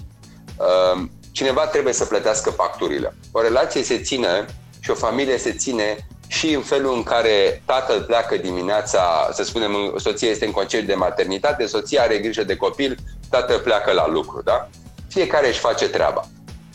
[0.57, 3.15] uh, cineva trebuie să plătească facturile.
[3.33, 4.45] O relație se ține
[4.81, 9.95] și o familie se ține și în felul în care tatăl pleacă dimineața, să spunem,
[9.97, 12.97] soția este în concediu de maternitate, soția are grijă de copil,
[13.31, 14.69] tatăl pleacă la lucru, da?
[15.09, 16.29] Fiecare își face treaba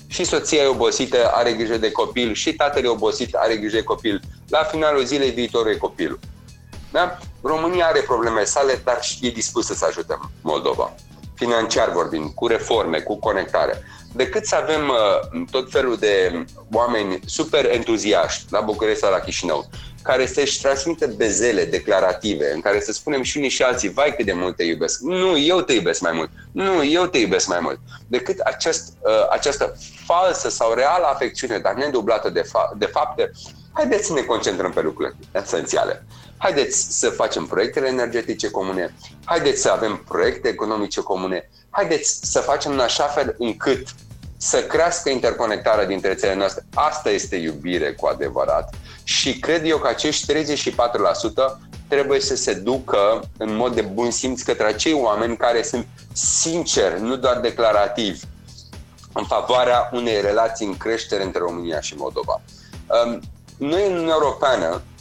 [0.09, 3.83] și soția e obosită, are grijă de copil, și tatăl e obosit, are grijă de
[3.83, 4.21] copil.
[4.47, 6.19] La finalul zilei, viitorul e copilul.
[6.91, 7.17] Da?
[7.41, 10.93] România are probleme sale, dar e dispusă să ajutăm Moldova.
[11.35, 13.83] Financiar vorbind, cu reforme, cu conectare.
[14.13, 19.69] Decât să avem uh, tot felul de oameni super entuziaști la București sau la Chișinău,
[20.01, 24.25] care să-și transmită bezele declarative, în care să spunem și unii și alții, vai cât
[24.25, 24.99] de mult te iubesc.
[24.99, 26.31] Nu, eu te iubesc mai mult.
[26.51, 27.79] Nu, eu te iubesc mai mult.
[28.07, 29.73] Decât acest, uh, această
[30.05, 33.31] falsă sau reală afecțiune, dar nedublată de, fa- de fapte,
[33.73, 36.05] haideți să ne concentrăm pe lucrurile esențiale.
[36.37, 42.71] Haideți să facem proiectele energetice comune, haideți să avem proiecte economice comune, haideți să facem
[42.71, 43.87] în așa fel încât
[44.41, 46.65] să crească interconectarea dintre țările noastre.
[46.73, 48.73] Asta este iubire cu adevărat
[49.03, 50.35] și cred eu că acești 34%
[51.87, 57.01] trebuie să se ducă în mod de bun simț către acei oameni care sunt sinceri,
[57.01, 58.23] nu doar declarativi,
[59.13, 62.41] în favoarea unei relații în creștere între România și Moldova.
[63.05, 63.19] Um,
[63.57, 64.98] noi în Uniunea Europeană uh,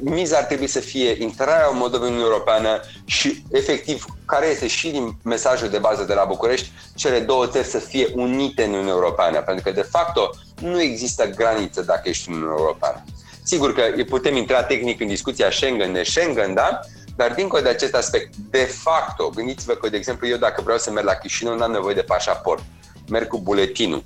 [0.00, 5.16] miza ar trebui să fie intrarea Moldovei în Europeană și, efectiv, care este și din
[5.22, 9.42] mesajul de bază de la București, cele două țări să fie unite în Uniunea Europeană,
[9.42, 10.18] pentru că, de fapt,
[10.60, 13.04] nu există graniță dacă ești în Uniunea Europeană.
[13.42, 16.80] Sigur că putem intra tehnic în discuția Schengen de Schengen, da?
[17.16, 20.90] Dar dincolo de acest aspect, de facto, gândiți-vă că, de exemplu, eu dacă vreau să
[20.90, 22.62] merg la Chișinău, nu am nevoie de pașaport.
[23.08, 24.04] Merg cu buletinul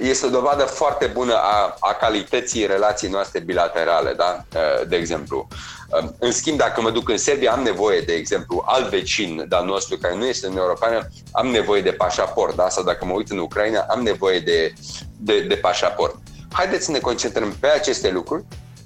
[0.00, 4.44] este o dovadă foarte bună a, a calității relației noastre bilaterale, da?
[4.88, 5.48] de exemplu.
[6.18, 9.96] În schimb, dacă mă duc în Serbia, am nevoie, de exemplu, alt vecin de-al nostru
[9.96, 12.68] care nu este în Europeană, am nevoie de pașaport, da?
[12.68, 14.72] sau dacă mă uit în Ucraina, am nevoie de,
[15.16, 16.16] de, de pașaport.
[16.52, 18.44] Haideți să ne concentrăm pe aceste lucruri,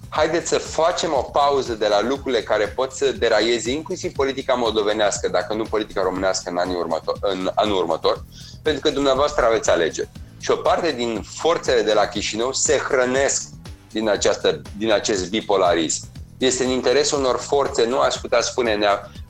[0.09, 5.29] haideți să facem o pauză de la lucrurile care pot să deraieze inclusiv politica moldovenească,
[5.29, 8.25] dacă nu politica românească în anul următor, în anul următor
[8.63, 10.09] pentru că dumneavoastră aveți alegeri
[10.43, 13.43] și o parte din forțele de la Chișinău se hrănesc
[13.93, 16.07] din, această, din acest bipolarism.
[16.39, 18.79] Este în interesul unor forțe, nu aș putea spune,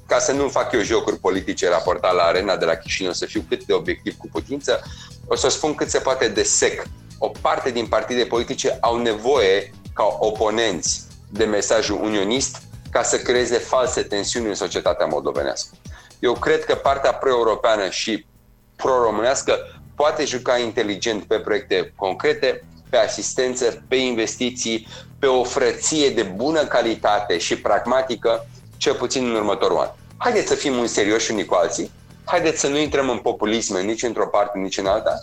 [0.07, 3.45] ca să nu fac eu jocuri politice raportat la arena de la Chișinău, să fiu
[3.49, 4.83] cât de obiectiv cu putință,
[5.27, 6.83] o să spun cât se poate de sec.
[7.19, 13.59] O parte din partide politice au nevoie ca oponenți de mesajul unionist ca să creeze
[13.59, 15.77] false tensiuni în societatea moldovenească.
[16.19, 18.27] Eu cred că partea pro-europeană și
[18.77, 19.59] pro-românească
[20.03, 24.87] poate juca inteligent pe proiecte concrete, pe asistență, pe investiții,
[25.19, 29.89] pe o frăție de bună calitate și pragmatică, cel puțin în următorul an.
[30.17, 31.91] Haideți să fim un serios unii cu alții,
[32.25, 35.21] haideți să nu intrăm în populism nici într-o parte, nici în alta.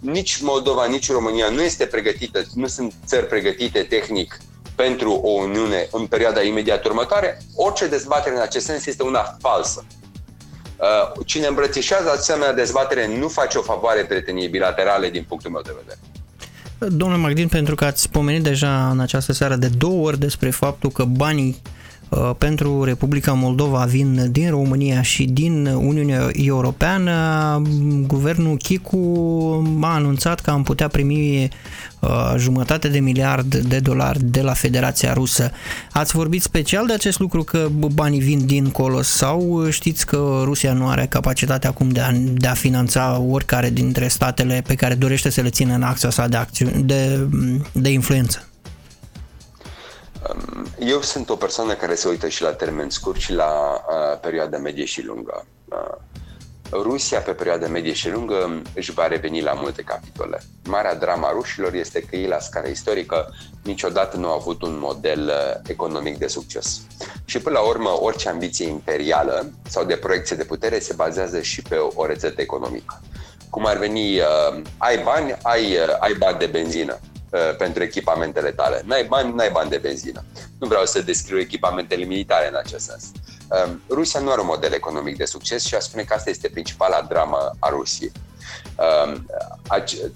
[0.00, 4.38] Nici Moldova, nici România nu este pregătită, nu sunt țări pregătite tehnic
[4.74, 7.38] pentru o Uniune în perioada imediat următoare.
[7.54, 9.84] Orice dezbatere în acest sens este una falsă.
[10.76, 15.74] Uh, cine îmbrățișează asemenea dezbatere nu face o favoare prieteniei bilaterale din punctul meu de
[15.80, 15.98] vedere.
[16.96, 20.90] Domnule Magdin, pentru că ați pomenit deja în această seară de două ori despre faptul
[20.90, 21.81] că banii Uh,
[22.38, 27.62] pentru Republica Moldova vin din România și din Uniunea Europeană,
[28.06, 28.98] guvernul Chicu
[29.80, 31.48] a anunțat că am putea primi
[32.00, 35.50] uh, jumătate de miliard de dolari de la Federația Rusă.
[35.92, 40.88] Ați vorbit special de acest lucru că banii vin dincolo sau știți că Rusia nu
[40.88, 45.40] are capacitatea acum de a, de a finanța oricare dintre statele pe care dorește să
[45.40, 47.26] le țină în acția sa de, acțiune, de,
[47.72, 48.46] de influență?
[50.78, 54.58] Eu sunt o persoană care se uită și la termen scurt și la uh, perioada
[54.58, 55.46] medie și lungă.
[55.64, 55.96] Uh,
[56.72, 60.42] Rusia, pe perioada medie și lungă, își va reveni la multe capitole.
[60.64, 65.32] Marea drama rușilor este că ei, la scară istorică, niciodată nu au avut un model
[65.66, 66.80] economic de succes.
[67.24, 71.62] Și până la urmă, orice ambiție imperială sau de proiecție de putere se bazează și
[71.62, 73.00] pe o rețetă economică.
[73.50, 77.11] Cum ar veni, uh, ai bani, ai, uh, ai bani de benzină Uh,
[77.58, 78.82] pentru echipamentele tale.
[78.84, 80.24] N-ai bani, n-ai bani de benzină.
[80.58, 83.10] Nu vreau să descriu echipamentele militare în acest sens.
[83.48, 86.48] Um, Rusia nu are un model economic de succes și aș spune că asta este
[86.48, 88.12] principala dramă a Rusiei.
[89.06, 89.26] Um,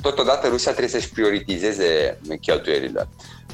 [0.01, 3.09] totodată Rusia trebuie să-și prioritizeze cheltuielile.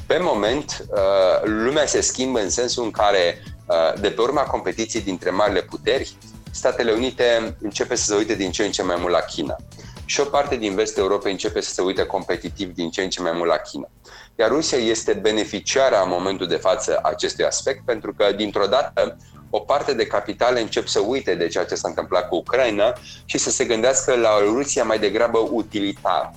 [0.05, 5.01] Pe moment, uh, lumea se schimbă în sensul în care, uh, de pe urma competiției
[5.01, 6.15] dintre marile puteri,
[6.51, 9.55] Statele Unite începe să se uite din ce în ce mai mult la China
[10.05, 13.21] și o parte din vestul Europei începe să se uite competitiv din ce în ce
[13.21, 13.89] mai mult la China.
[14.35, 19.17] Iar Rusia este beneficiara în momentul de față acestui aspect, pentru că, dintr-o dată,
[19.49, 22.93] o parte de capitale încep să uite de ceea ce s-a întâmplat cu Ucraina
[23.25, 26.31] și să se gândească la Rusia mai degrabă utilitar.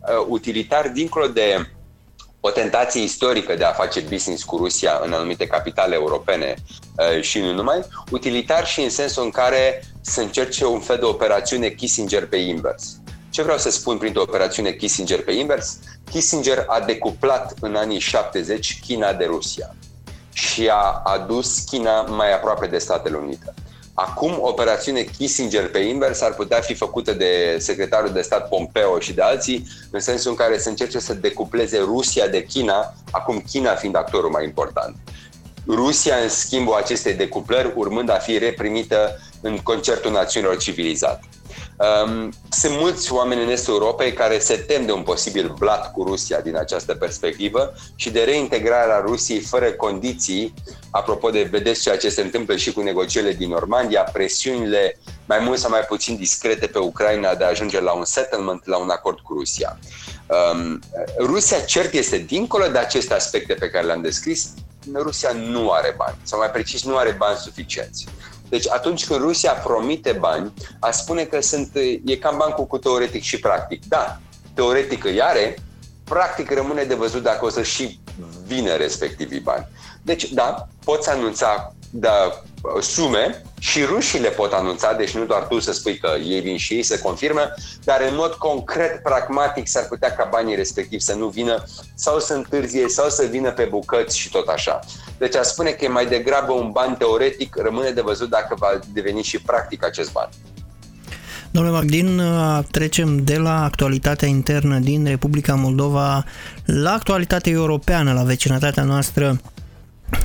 [0.00, 1.68] Uh, utilitar dincolo de
[2.46, 6.54] o tentație istorică de a face business cu Rusia în anumite capitale europene
[6.96, 7.80] uh, și nu numai,
[8.10, 12.96] utilitar și în sensul în care să încerce un fel de operațiune Kissinger pe invers.
[13.30, 15.78] Ce vreau să spun prin operațiune Kissinger pe invers?
[16.10, 19.74] Kissinger a decuplat în anii 70 China de Rusia
[20.32, 23.54] și a adus China mai aproape de Statele Unite.
[23.94, 29.12] Acum, operațiune Kissinger pe invers ar putea fi făcută de secretarul de stat Pompeo și
[29.12, 33.74] de alții, în sensul în care să încerce să decupleze Rusia de China, acum China
[33.74, 34.96] fiind actorul mai important.
[35.66, 41.28] Rusia, în schimbul acestei decuplări, urmând a fi reprimită în concertul națiunilor civilizate.
[41.76, 46.02] Um, sunt mulți oameni în Estul Europei care se tem de un posibil blat cu
[46.02, 50.54] Rusia din această perspectivă și de reintegrarea Rusiei fără condiții.
[50.90, 55.58] Apropo de, vedeți ceea ce se întâmplă și cu negocierile din Normandia, presiunile mai mult
[55.58, 59.18] sau mai puțin discrete pe Ucraina de a ajunge la un settlement, la un acord
[59.18, 59.78] cu Rusia.
[60.26, 60.78] Um,
[61.18, 64.50] Rusia cert este dincolo de aceste aspecte pe care le-am descris,
[64.94, 68.06] Rusia nu are bani, sau mai precis nu are bani suficienți.
[68.54, 71.70] Deci atunci când Rusia promite bani, a spune că sunt,
[72.04, 73.82] e cam bancul cu teoretic și practic.
[73.88, 74.20] Da,
[74.54, 75.56] teoretic îi are,
[76.04, 78.00] practic rămâne de văzut dacă o să și
[78.46, 79.66] vină respectivii bani.
[80.02, 82.42] Deci, da, poți anunța da,
[82.80, 86.56] sume și rușii le pot anunța, deci nu doar tu să spui că ei vin
[86.56, 87.54] și ei să confirmă,
[87.84, 92.34] dar în mod concret, pragmatic, s-ar putea ca banii respectivi să nu vină sau să
[92.34, 94.78] întârzie sau să vină pe bucăți și tot așa.
[95.18, 98.78] Deci a spune că e mai degrabă un ban teoretic, rămâne de văzut dacă va
[98.92, 100.28] deveni și practic acest ban.
[101.50, 102.20] Domnule Magdin,
[102.70, 106.24] trecem de la actualitatea internă din Republica Moldova
[106.64, 109.40] la actualitatea europeană, la vecinătatea noastră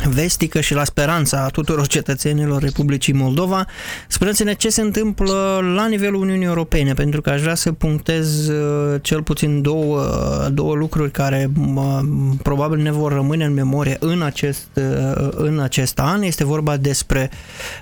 [0.07, 3.65] vestică și la speranța a tuturor cetățenilor Republicii Moldova,
[4.07, 8.99] spuneți-ne ce se întâmplă la nivelul Uniunii Europene, pentru că aș vrea să punctez uh,
[9.01, 10.01] cel puțin două,
[10.53, 11.51] două lucruri care
[12.43, 16.21] probabil ne vor rămâne în memorie în acest, uh, în acest an.
[16.21, 17.29] Este vorba despre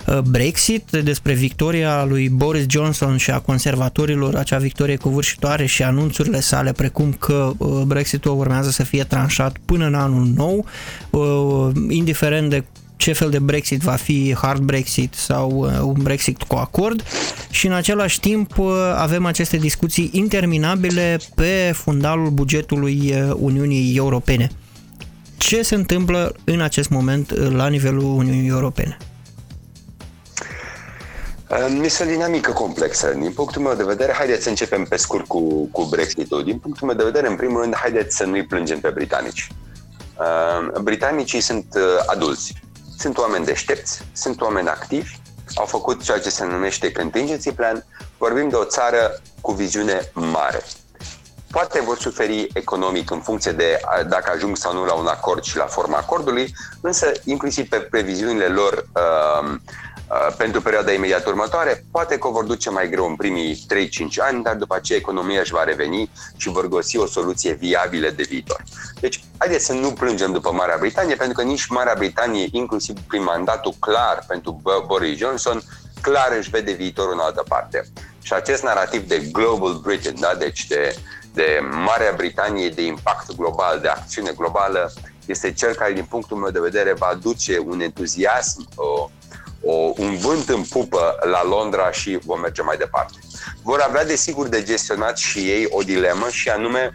[0.08, 6.40] uh, Brexit, despre victoria lui Boris Johnson și a conservatorilor, acea victorie covârșitoare și anunțurile
[6.40, 7.52] sale, precum că
[7.86, 10.66] Brexitul urmează să fie tranșat până în anul nou
[11.98, 12.64] indiferent de
[12.98, 17.04] ce fel de Brexit va fi, hard Brexit sau uh, un Brexit cu acord
[17.50, 24.50] și în același timp uh, avem aceste discuții interminabile pe fundalul bugetului uh, Uniunii Europene.
[25.38, 28.98] Ce se întâmplă în acest moment la nivelul Uniunii Europene?
[31.82, 33.16] Este o dinamică complexă.
[33.20, 36.44] Din punctul meu de vedere, haideți să începem pe scurt cu, cu Brexit-ul.
[36.44, 39.48] Din punctul meu de vedere, în primul rând, haideți să nu-i plângem pe britanici.
[40.20, 42.54] Uh, britanicii sunt uh, adulți,
[42.98, 45.16] sunt oameni deștepți, sunt oameni activi,
[45.56, 47.86] au făcut ceea ce se numește contingency plan,
[48.18, 50.64] vorbim de o țară cu viziune mare.
[51.52, 55.58] Poate vor suferi economic în funcție de dacă ajung sau nu la un acord și
[55.58, 59.58] la forma acordului, însă inclusiv pe previziunile lor uh, Uh,
[60.38, 61.86] pentru perioada imediat următoare.
[61.92, 65.40] Poate că o vor duce mai greu în primii 3-5 ani, dar după aceea economia
[65.40, 68.64] își va reveni și vor găsi o soluție viabilă de viitor.
[69.00, 73.24] Deci, haideți să nu plângem după Marea Britanie, pentru că nici Marea Britanie, inclusiv prin
[73.24, 75.62] mandatul clar pentru Boris Johnson,
[76.02, 77.88] clar își vede viitorul în altă parte.
[78.22, 80.36] Și acest narativ de Global Britain, da?
[80.38, 80.96] deci de,
[81.34, 84.92] de Marea Britanie, de impact global, de acțiune globală,
[85.26, 89.10] este cel care, din punctul meu de vedere, va aduce un entuziasm, o,
[89.62, 93.18] o, un vânt în pupă la Londra și vom merge mai departe.
[93.64, 96.94] Vor avea, desigur, de gestionat și ei o dilemă și anume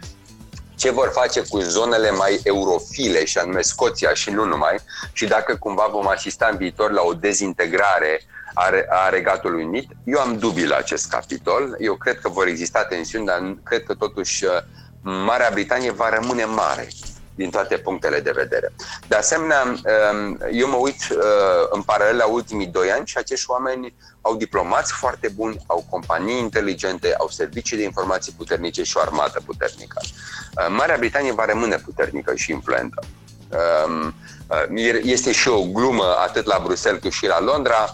[0.75, 4.75] ce vor face cu zonele mai eurofile și anume Scoția și nu numai
[5.11, 8.21] și dacă cumva vom asista în viitor la o dezintegrare
[8.53, 9.91] a, a Regatului Unit.
[10.03, 11.75] Eu am dubii la acest capitol.
[11.79, 14.51] Eu cred că vor exista tensiuni, dar cred că totuși uh,
[15.01, 16.87] Marea Britanie va rămâne mare
[17.35, 18.73] din toate punctele de vedere.
[19.07, 21.17] De asemenea, um, eu mă uit uh,
[21.69, 26.39] în paralel la ultimii doi ani și acești oameni au diplomați foarte buni, au companii
[26.39, 30.01] inteligente, au servicii de informații puternice și o armată puternică.
[30.03, 33.03] Uh, Marea Britanie va rămâne puternică și influentă.
[33.85, 34.15] Um,
[34.47, 37.93] uh, este și o glumă atât la Bruxelles cât și la Londra.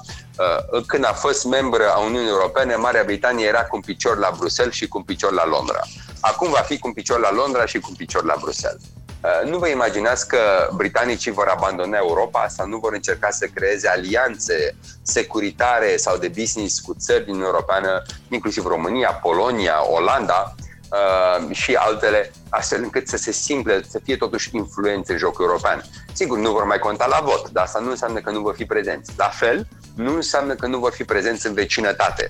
[0.87, 4.73] Când a fost membră a Uniunii Europene, Marea Britanie era cu un picior la Bruxelles
[4.73, 5.81] și cu un picior la Londra.
[6.19, 8.81] Acum va fi cu un picior la Londra și cu un picior la Bruxelles.
[9.21, 13.87] Uh, nu vă imaginați că britanicii vor abandona Europa sau nu vor încerca să creeze
[13.87, 20.55] alianțe securitare sau de business cu țări din Europeană, inclusiv România, Polonia, Olanda
[20.91, 25.83] uh, și altele, astfel încât să se simple, să fie totuși influențe în jocul european.
[26.13, 28.65] Sigur, nu vor mai conta la vot, dar asta nu înseamnă că nu vor fi
[28.65, 29.11] prezenți.
[29.17, 32.29] La fel, nu înseamnă că nu vor fi prezenți în vecinătate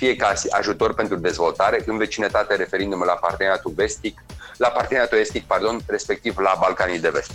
[0.00, 4.24] fie ca ajutor pentru dezvoltare, în vecinătate referindu-mă la parteneriatul vestic,
[4.56, 7.30] la parteneriatul estic, pardon, respectiv la Balcanii de Vest.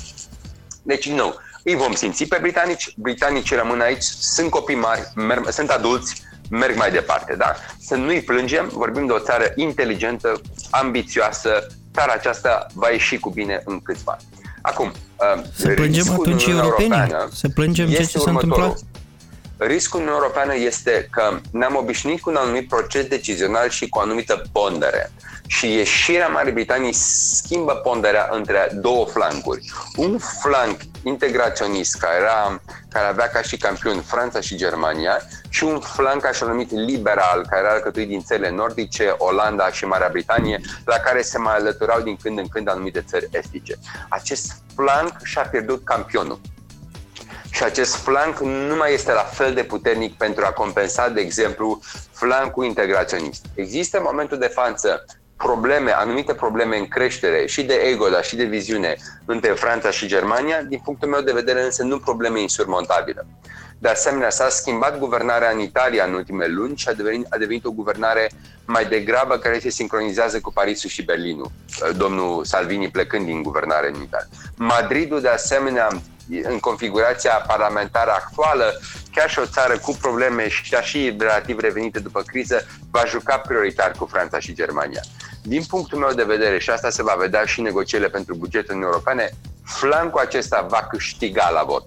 [0.84, 5.70] Deci, nu, îi vom simți pe britanici, britanicii rămân aici, sunt copii mari, merg, sunt
[5.70, 7.56] adulți, merg mai departe, da?
[7.80, 13.62] Să nu-i plângem, vorbim de o țară inteligentă, ambițioasă, țara aceasta va ieși cu bine
[13.66, 14.24] în câțiva ani.
[14.62, 18.78] Acum, uh, să plângem atunci europenii, să plângem ce se întâmplă?
[19.58, 24.02] Riscul în Europeană este că ne-am obișnuit cu un anumit proces decizional și cu o
[24.02, 25.12] anumită pondere.
[25.48, 29.72] Și ieșirea Marii Britanii schimbă ponderea între două flancuri.
[29.96, 35.80] Un flanc integraționist care, era, care avea ca și campioni Franța și Germania și un
[35.80, 40.96] flanc așa numit liberal care era alcătuit din țările nordice, Olanda și Marea Britanie, la
[40.96, 43.76] care se mai alăturau din când în când anumite țări estice.
[44.10, 46.40] Acest flanc și-a pierdut campionul
[47.56, 51.80] și acest flanc nu mai este la fel de puternic pentru a compensa, de exemplu,
[52.12, 53.46] flancul integraționist.
[53.54, 55.06] Există în momentul de față
[55.38, 60.08] probleme, anumite probleme în creștere și de ego, dar și de viziune între Franța și
[60.08, 63.26] Germania, din punctul meu de vedere însă nu probleme insurmontabile.
[63.86, 67.66] De asemenea, s-a schimbat guvernarea în Italia în ultimele luni și a devenit, a devenit
[67.66, 68.32] o guvernare
[68.66, 71.52] mai degrabă care se sincronizează cu Parisul și Berlinul,
[71.98, 74.28] domnul Salvini plecând din guvernare în Italia.
[74.56, 75.88] Madridul, de asemenea,
[76.44, 78.80] în configurația parlamentară actuală,
[79.12, 83.38] chiar și o țară cu probleme și chiar și relativ revenite după criză, va juca
[83.38, 85.02] prioritar cu Franța și Germania.
[85.44, 88.94] Din punctul meu de vedere, și asta se va vedea și negocierile pentru bugetul Uniunii
[88.94, 89.30] Europene,
[89.64, 91.86] flancul acesta va câștiga la vot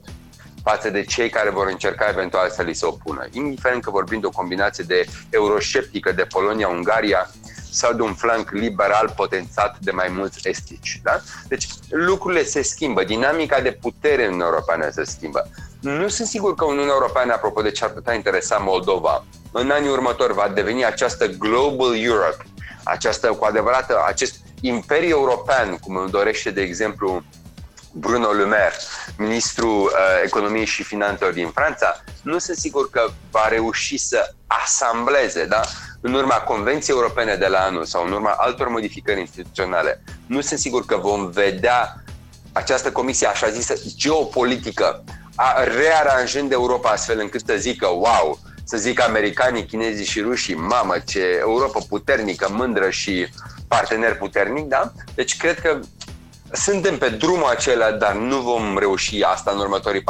[0.70, 3.26] față de cei care vor încerca eventual să li se opună.
[3.30, 7.30] Indiferent că vorbim de o combinație de eurosceptică de Polonia-Ungaria
[7.70, 11.00] sau de un flanc liberal potențat de mai mulți estici.
[11.02, 11.20] Da?
[11.48, 15.50] Deci lucrurile se schimbă, dinamica de putere în Europeană se schimbă.
[15.80, 19.90] Nu sunt sigur că Uniunea Europeană, apropo de ce ar putea interesa Moldova, în anii
[19.90, 22.44] următori va deveni această Global Europe,
[22.82, 27.22] această, cu adevărat, acest imperiu european, cum îl dorește, de exemplu,
[27.98, 28.72] Bruno Le Maire,
[29.16, 29.90] ministrul uh,
[30.24, 35.60] economiei și finanțelor din Franța, nu sunt sigur că va reuși să asambleze, da?
[36.00, 40.58] în urma Convenției Europene de la anul sau în urma altor modificări instituționale, nu sunt
[40.58, 42.04] sigur că vom vedea
[42.52, 49.02] această comisie așa zisă geopolitică a rearanjând Europa astfel încât să zică wow, să zică
[49.02, 53.28] americanii, chinezii și rușii, mamă ce Europa puternică, mândră și
[53.68, 54.92] partener puternic, da?
[55.14, 55.80] Deci cred că
[56.52, 60.04] suntem pe drumul acela, dar nu vom reuși asta în următorii 4-5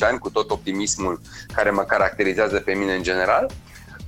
[0.00, 1.20] ani, cu tot optimismul
[1.54, 3.50] care mă caracterizează pe mine în general.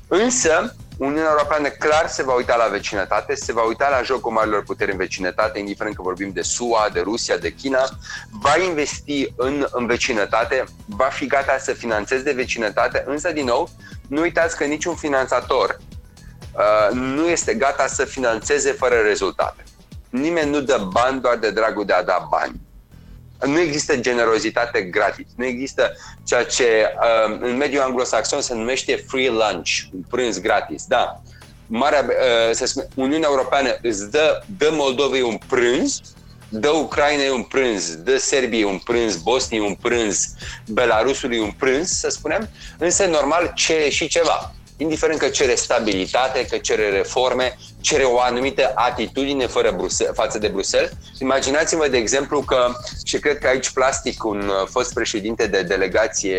[0.09, 4.63] Însă, Uniunea Europeană clar se va uita la vecinătate, se va uita la jocul marilor
[4.63, 7.89] puteri în vecinătate, indiferent că vorbim de SUA, de Rusia, de China,
[8.31, 13.69] va investi în, în vecinătate, va fi gata să financeze de vecinătate, însă, din nou,
[14.09, 15.79] nu uitați că niciun finanțator
[16.53, 19.65] uh, nu este gata să financeze fără rezultate.
[20.13, 22.61] Nimeni nu dă bani doar de dragul de a da bani.
[23.47, 25.27] Nu există generozitate gratis.
[25.37, 25.93] Nu există
[26.25, 30.85] ceea ce uh, în mediul anglosaxon se numește free lunch, un prânz gratis.
[30.87, 31.23] Da.
[31.67, 36.01] Marea, uh, să spune, Uniunea Europeană îți dă, dă Moldovei un prânz,
[36.49, 40.35] dă Ucrainei un prânz, dă Serbiei un prânz, Bosniei un prânz,
[40.67, 42.49] Belarusului un prânz, să spunem,
[42.79, 48.73] însă normal cere și ceva indiferent că cere stabilitate, că cere reforme, cere o anumită
[48.75, 50.91] atitudine fără Bruse- față de Bruxelles.
[51.19, 52.67] Imaginați-vă, de exemplu, că,
[53.05, 56.39] și cred că aici Plastic, un uh, fost președinte de delegație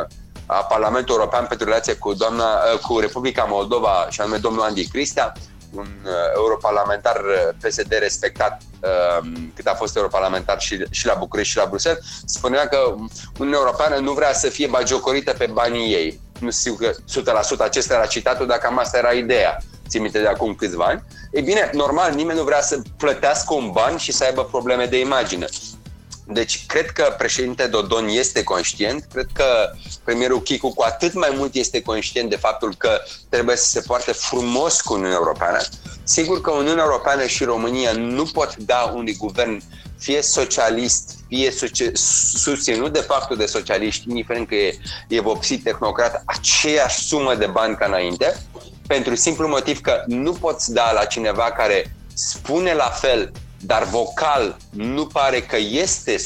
[0.00, 0.06] uh,
[0.46, 4.88] a Parlamentului European pentru relație cu, doamna, uh, cu Republica Moldova, și anume domnul Andy
[4.88, 5.32] Cristea,
[5.74, 11.52] un uh, europarlamentar uh, PSD respectat uh, cât a fost europarlamentar și, și la București
[11.52, 12.94] și la Bruxelles, spunea că
[13.38, 16.94] Uniunea Europeană nu vrea să fie bagiocorită pe banii ei nu știu că 100%
[17.58, 19.58] acesta era citatul, dar cam asta era ideea,
[19.88, 21.02] țin minte de acum câțiva ani.
[21.32, 25.00] Ei bine, normal, nimeni nu vrea să plătească un ban și să aibă probleme de
[25.00, 25.46] imagine.
[26.28, 29.70] Deci, cred că președinte Dodon este conștient, cred că
[30.04, 34.12] premierul Chicu cu atât mai mult este conștient de faptul că trebuie să se poarte
[34.12, 35.58] frumos cu Uniunea Europeană.
[36.02, 39.62] Sigur că Uniunea Europeană și România nu pot da unui guvern
[39.98, 41.52] fie socialist, fie
[42.34, 44.78] susținut de faptul de socialiști, indiferent că e,
[45.08, 48.36] e vopsit tehnocrat, aceeași sumă de bani ca înainte,
[48.86, 54.56] pentru simplu motiv că nu poți da la cineva care spune la fel, dar vocal
[54.70, 56.18] nu pare că este 100%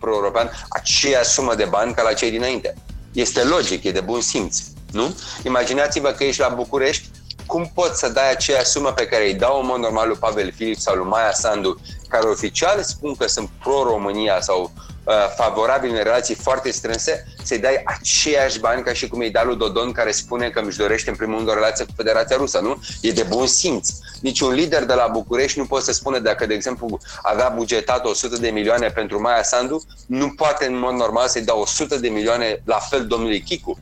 [0.00, 2.74] pro-european, aceeași sumă de bani ca la cei dinainte.
[3.12, 4.58] Este logic, e de bun simț,
[4.92, 5.14] nu?
[5.44, 7.08] Imaginați-vă că ești la București
[7.50, 10.52] cum poți să dai aceeași sumă pe care îi dau în mod normal lui Pavel
[10.52, 14.70] Filip sau lui Maia Sandu, care oficial spun că sunt pro-România sau
[15.04, 19.44] uh, favorabil în relații foarte strânse, să-i dai aceiași bani ca și cum îi dai
[19.44, 22.58] lui Dodon care spune că își dorește în primul rând o relație cu Federația Rusă,
[22.58, 22.82] nu?
[23.00, 23.88] E de bun simț.
[24.20, 28.36] Niciun lider de la București nu poate să spună dacă, de exemplu, avea bugetat 100
[28.36, 32.62] de milioane pentru Maia Sandu, nu poate în mod normal să-i dea 100 de milioane
[32.64, 33.78] la fel domnului Chicu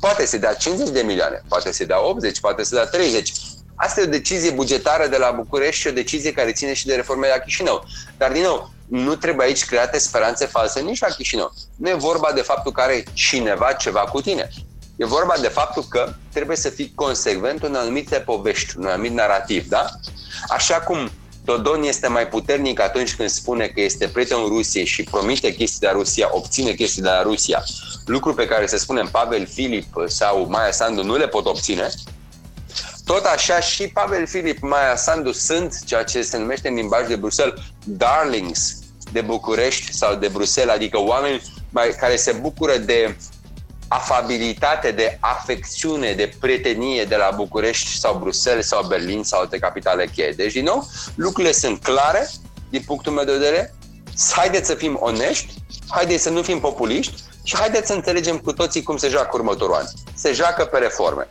[0.00, 3.32] Poate să dea 50 de milioane, poate să dea 80, poate să dea 30.
[3.74, 6.94] Asta e o decizie bugetară de la București și o decizie care ține și de
[6.94, 7.84] reformele la Chișinău.
[8.16, 11.52] Dar, din nou, nu trebuie aici create speranțe false nici la Chișinău.
[11.76, 14.48] Nu e vorba de faptul că are cineva ceva cu tine.
[14.96, 19.68] E vorba de faptul că trebuie să fii consecvent în anumite povești, un anumit narativ,
[19.68, 19.86] da?
[20.48, 21.10] Așa cum
[21.48, 25.86] Dodon este mai puternic atunci când spune că este prietenul Rusiei și promite chestii de
[25.86, 27.64] la Rusia, obține chestii de la Rusia,
[28.04, 31.88] lucru pe care, să spunem, Pavel Filip sau Maia Sandu nu le pot obține,
[33.04, 37.16] tot așa și Pavel Filip, Maia Sandu sunt ceea ce se numește în limbaj de
[37.16, 38.76] Bruxelles darlings
[39.12, 43.16] de București sau de Bruxelles, adică oameni mai, care se bucură de
[43.88, 50.06] afabilitate, de afecțiune, de prietenie de la București sau Bruxelles sau Berlin sau alte capitale
[50.06, 50.30] cheie.
[50.30, 52.28] Deci, din nou, lucrurile sunt clare
[52.70, 53.74] din punctul meu de vedere.
[54.30, 55.54] Haideți să fim onești,
[55.88, 59.74] haideți să nu fim populiști Și haideți să înțelegem cu toții cum se joacă următorul
[59.74, 59.84] an.
[60.14, 61.28] Se joacă pe reforme.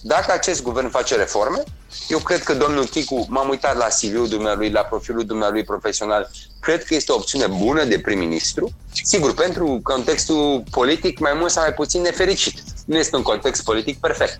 [0.00, 1.62] Dacă acest guvern face reforme,
[2.08, 6.30] eu cred că domnul Chicu, m-am uitat la CV-ul dumnealui, la profilul dumnealui profesional,
[6.60, 8.70] cred că este o opțiune bună de prim-ministru.
[9.02, 12.62] Sigur, pentru contextul politic, mai mult sau mai puțin nefericit.
[12.84, 14.38] Nu este un context politic perfect.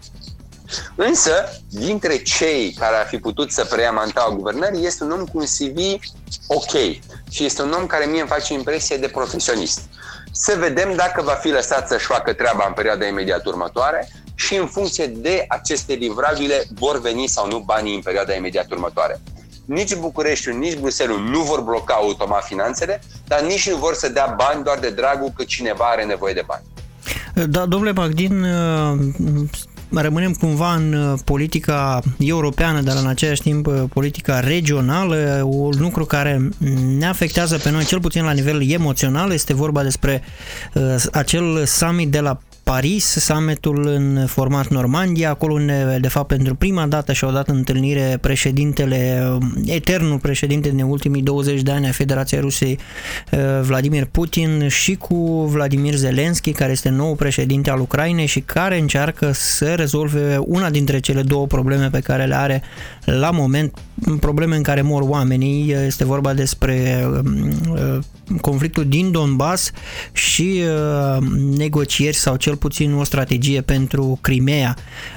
[0.94, 5.38] Însă, dintre cei care ar fi putut să preia mantaua guvernării, este un om cu
[5.38, 6.00] un CV
[6.48, 6.72] ok
[7.30, 9.80] și este un om care mie îmi face impresie de profesionist.
[10.32, 14.08] Să vedem dacă va fi lăsat să-și facă treaba în perioada imediat următoare
[14.38, 19.20] și în funcție de aceste livrabile vor veni sau nu banii în perioada imediat următoare.
[19.64, 24.34] Nici Bucureștiul, nici Bruselul nu vor bloca automat finanțele, dar nici nu vor să dea
[24.36, 26.64] bani doar de dragul că cineva are nevoie de bani.
[27.50, 28.46] Da, domnule Magdin,
[29.90, 36.04] rămânem cumva în uh, politica europeană, dar în același timp uh, politica regională, un lucru
[36.04, 36.48] care
[36.98, 40.22] ne afectează pe noi, cel puțin la nivel emoțional, este vorba despre
[40.74, 46.54] uh, acel summit de la Paris, summitul în format Normandia, acolo unde, de fapt, pentru
[46.54, 49.28] prima dată și-au dat întâlnire președintele,
[49.64, 52.78] eternul președinte din ultimii 20 de ani a Federației Rusiei,
[53.32, 58.78] uh, Vladimir Putin, și cu Vladimir Zelensky, care este nou președinte al Ucrainei și care
[58.78, 62.62] încearcă să rezolve una dintre cele două probleme pe care le are
[63.10, 63.78] la moment,
[64.20, 67.06] probleme în care mor oamenii, este vorba despre
[67.72, 67.98] uh,
[68.40, 69.70] conflictul din Donbass
[70.12, 74.76] și uh, negocieri sau cel puțin o strategie pentru Crimea.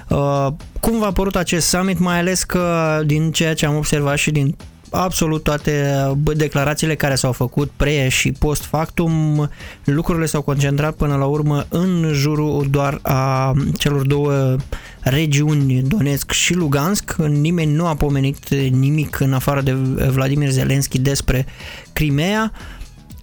[0.09, 0.47] Uh,
[0.79, 4.55] cum v-a părut acest summit, mai ales că din ceea ce am observat și din
[4.91, 9.49] absolut toate declarațiile care s-au făcut pre și post factum,
[9.83, 14.55] lucrurile s-au concentrat până la urmă în jurul doar a celor două
[14.99, 17.15] regiuni, Donetsk și Lugansk.
[17.15, 19.71] Nimeni nu a pomenit nimic în afară de
[20.11, 21.45] Vladimir Zelensky despre
[21.93, 22.51] Crimea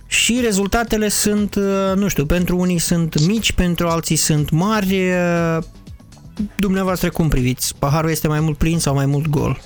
[0.06, 4.94] și rezultatele sunt, uh, nu știu, pentru unii sunt mici, pentru alții sunt mari.
[4.94, 5.58] Uh,
[6.56, 7.74] dumneavoastră cum priviți?
[7.78, 9.60] Paharul este mai mult plin sau mai mult gol?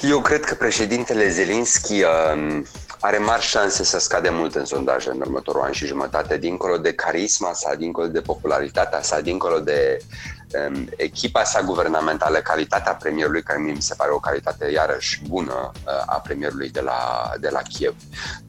[0.00, 2.62] Eu cred că președintele Zelinski uh,
[3.00, 6.92] are mari șanse să scade mult în sondaje în următorul an și jumătate, dincolo de
[6.92, 9.98] carisma sa, dincolo de popularitatea sa, dincolo de
[10.96, 16.20] echipa sa guvernamentală, calitatea premierului, care mi se pare o calitate iarăși bună uh, a
[16.20, 17.94] premierului de la, de la Kiev,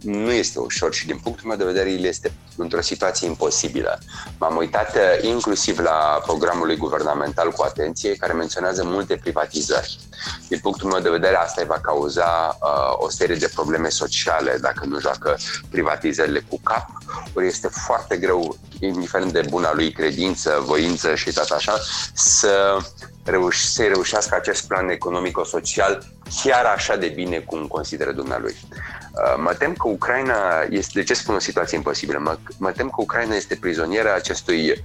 [0.02, 4.00] nu este ușor și din punctul meu de vedere el este într-o situație imposibilă.
[4.38, 10.00] M-am uitat uh, inclusiv la programul lui guvernamental cu atenție, care menționează multe privatizări.
[10.48, 14.86] Din punctul meu de vedere, asta va cauza uh, o serie de probleme sociale dacă
[14.86, 15.38] nu joacă
[15.70, 16.88] privatizările cu cap,
[17.34, 21.74] ori este foarte greu, indiferent de buna lui credință, voință și tot așa,
[22.14, 22.78] să
[23.26, 26.04] reuș- să reușească acest plan economico-social
[26.44, 28.56] chiar așa de bine cum consideră dumnealui.
[28.62, 32.20] Uh, mă tem că Ucraina este, de ce spun o situație imposibilă?
[32.20, 34.84] Mă, mă tem că Ucraina este prizonieră acestui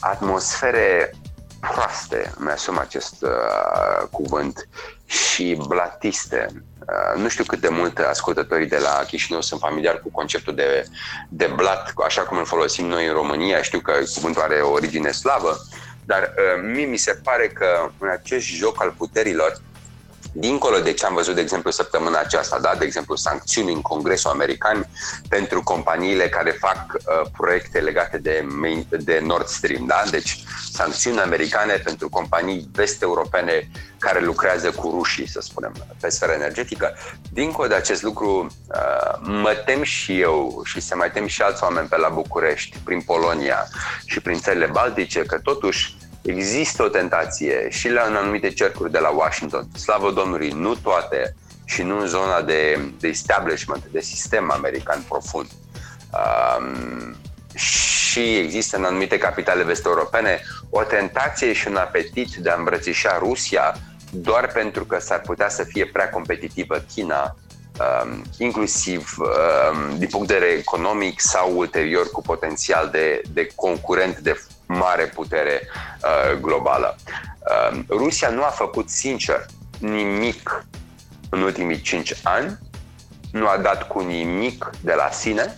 [0.00, 1.14] atmosfere
[1.60, 4.68] proaste, îmi asum acest uh, cuvânt,
[5.06, 6.46] și blatiste.
[6.52, 10.84] Uh, nu știu cât de mult ascultătorii de la Chișinău sunt familiari cu conceptul de,
[11.28, 13.62] de blat, așa cum îl folosim noi în România.
[13.62, 15.56] Știu că cuvântul are o origine slavă,
[16.04, 19.60] dar uh, mie mi se pare că în acest joc al puterilor,
[20.38, 22.74] dincolo de ce am văzut, de exemplu, săptămâna aceasta, da?
[22.78, 24.88] de exemplu, sancțiuni în Congresul American
[25.28, 30.02] pentru companiile care fac uh, proiecte legate de, main, de Nord Stream, da?
[30.10, 36.94] deci sancțiuni americane pentru companii vest-europene care lucrează cu rușii, să spunem, pe sferă energetică.
[37.32, 41.62] Dincolo de acest lucru, uh, mă tem și eu și se mai tem și alți
[41.62, 43.68] oameni pe la București, prin Polonia
[44.04, 48.98] și prin țările baltice, că totuși Există o tentație și la în anumite cercuri de
[48.98, 54.50] la Washington, slavă Domnului, nu toate și nu în zona de, de establishment, de sistem
[54.50, 55.48] american profund.
[56.12, 57.16] Um,
[57.54, 63.74] și există în anumite capitale vest-europene o tentație și un apetit de a îmbrățișa Rusia
[64.12, 67.36] doar pentru că s-ar putea să fie prea competitivă China,
[68.04, 74.18] um, inclusiv um, din punct de vedere economic sau ulterior cu potențial de, de concurent
[74.18, 76.96] de mare putere uh, globală.
[77.72, 79.46] Uh, Rusia nu a făcut sincer
[79.78, 80.66] nimic
[81.28, 82.58] în ultimii 5 ani,
[83.32, 85.54] nu a dat cu nimic de la sine,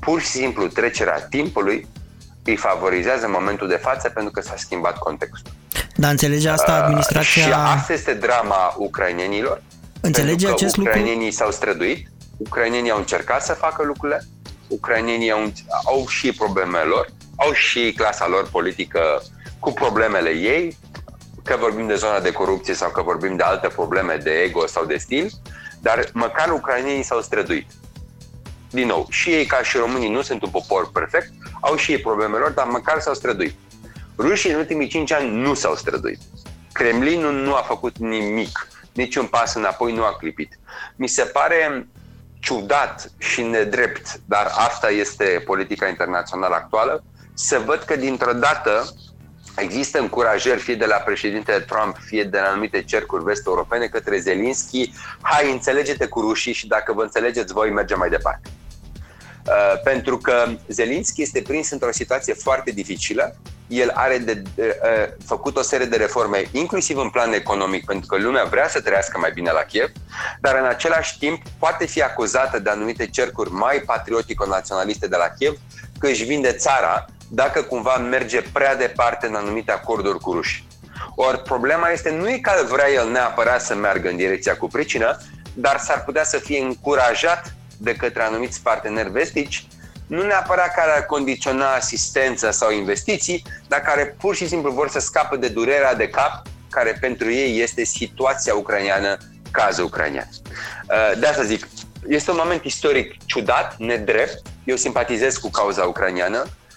[0.00, 1.86] pur și simplu trecerea timpului
[2.44, 5.52] îi favorizează în momentul de față pentru că s-a schimbat contextul.
[5.96, 7.42] Dar înțelege asta uh, administrația...
[7.42, 9.62] Uh, și asta este drama ucrainenilor.
[10.00, 11.30] Înțelege pentru că acest ucrainenii lucru?
[11.30, 14.24] s-au străduit, ucrainenii au încercat să facă lucrurile,
[14.68, 15.52] ucrainenii au,
[15.84, 17.08] au și problemele lor,
[17.38, 19.22] au și clasa lor politică
[19.58, 20.76] cu problemele ei,
[21.44, 24.84] că vorbim de zona de corupție sau că vorbim de alte probleme de ego sau
[24.84, 25.30] de stil,
[25.80, 27.70] dar măcar ucrainenii s-au străduit.
[28.70, 31.98] Din nou, și ei ca și românii nu sunt un popor perfect, au și ei
[31.98, 33.54] problemelor, dar măcar s-au străduit.
[34.18, 36.20] Rușii în ultimii 5 ani nu s-au străduit.
[36.72, 40.58] Kremlinul nu a făcut nimic, niciun pas înapoi nu a clipit.
[40.96, 41.88] Mi se pare
[42.40, 47.04] ciudat și nedrept, dar asta este politica internațională actuală,
[47.38, 48.94] să văd că dintr-o dată
[49.56, 54.92] există încurajări fie de la președintele Trump, fie de la anumite cercuri vest-europene către Zelinski,
[55.20, 58.50] hai, înțelege-te cu rușii și dacă vă înțelegeți voi, mergem mai departe.
[59.46, 63.36] Uh, pentru că Zelinski este prins într-o situație foarte dificilă.
[63.66, 68.06] El are de, uh, uh, făcut o serie de reforme, inclusiv în plan economic, pentru
[68.06, 69.90] că lumea vrea să trăiască mai bine la Kiev,
[70.40, 75.58] dar în același timp poate fi acuzată de anumite cercuri mai patriotico-naționaliste de la Kiev
[75.98, 80.66] că își vinde țara dacă cumva merge prea departe în anumite acorduri cu ruși.
[81.14, 85.20] Ori problema este nu e că vrea el neapărat să meargă în direcția cu pricină,
[85.54, 89.66] dar s-ar putea să fie încurajat de către anumiți parteneri vestici,
[90.06, 94.98] nu neapărat care ar condiționa asistență sau investiții, dar care pur și simplu vor să
[94.98, 99.16] scapă de durerea de cap care pentru ei este situația ucraineană,
[99.50, 100.28] cazul ucrainean.
[100.32, 101.68] Uh, de asta zic,
[102.08, 104.42] este un moment istoric ciudat, nedrept.
[104.64, 106.67] Eu simpatizez cu cauza ucraineană, Ehm,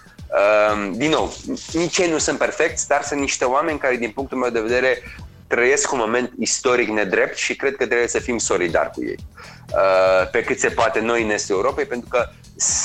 [0.92, 1.34] din nou,
[1.74, 5.02] nici ei nu sunt perfecți, dar sunt niște oameni care, din punctul meu de vedere,
[5.48, 9.18] trăiesc un moment istoric nedrept și cred că trebuie să fim solidari cu ei.
[9.18, 12.30] Ehm, pe cât se poate noi în Estul Europei, pentru că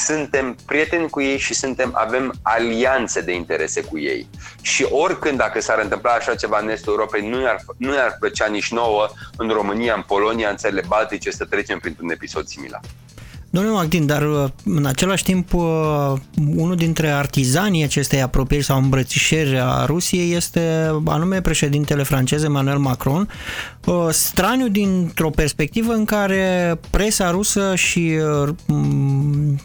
[0.06, 4.28] suntem prieteni cu ei și suntem, avem alianțe de interese cu ei.
[4.60, 8.46] Și oricând, dacă s-ar întâmpla așa ceva în Estul Europei, nu ne-ar, nu ne-ar plăcea
[8.46, 12.80] nici nouă în România, în Polonia, în țările Baltice să trecem printr-un episod similar.
[13.56, 15.62] Domnule Magdin, dar uh, în același timp uh,
[16.56, 23.20] unul dintre artizanii acestei apropieri sau îmbrățișeri a Rusiei este anume președintele francez Emmanuel Macron,
[23.20, 23.28] uh,
[24.10, 28.18] straniu dintr-o perspectivă în care presa rusă și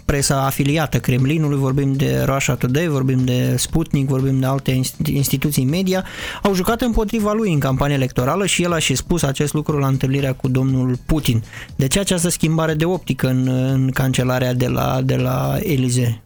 [0.05, 4.79] presa afiliată Kremlinului, vorbim de Russia Today, vorbim de Sputnik, vorbim de alte
[5.13, 6.05] instituții media,
[6.41, 9.87] au jucat împotriva lui în campania electorală și el a și spus acest lucru la
[9.87, 11.43] întâlnirea cu domnul Putin.
[11.75, 16.21] De ce această schimbare de optică în, în cancelarea de la, de la Elize?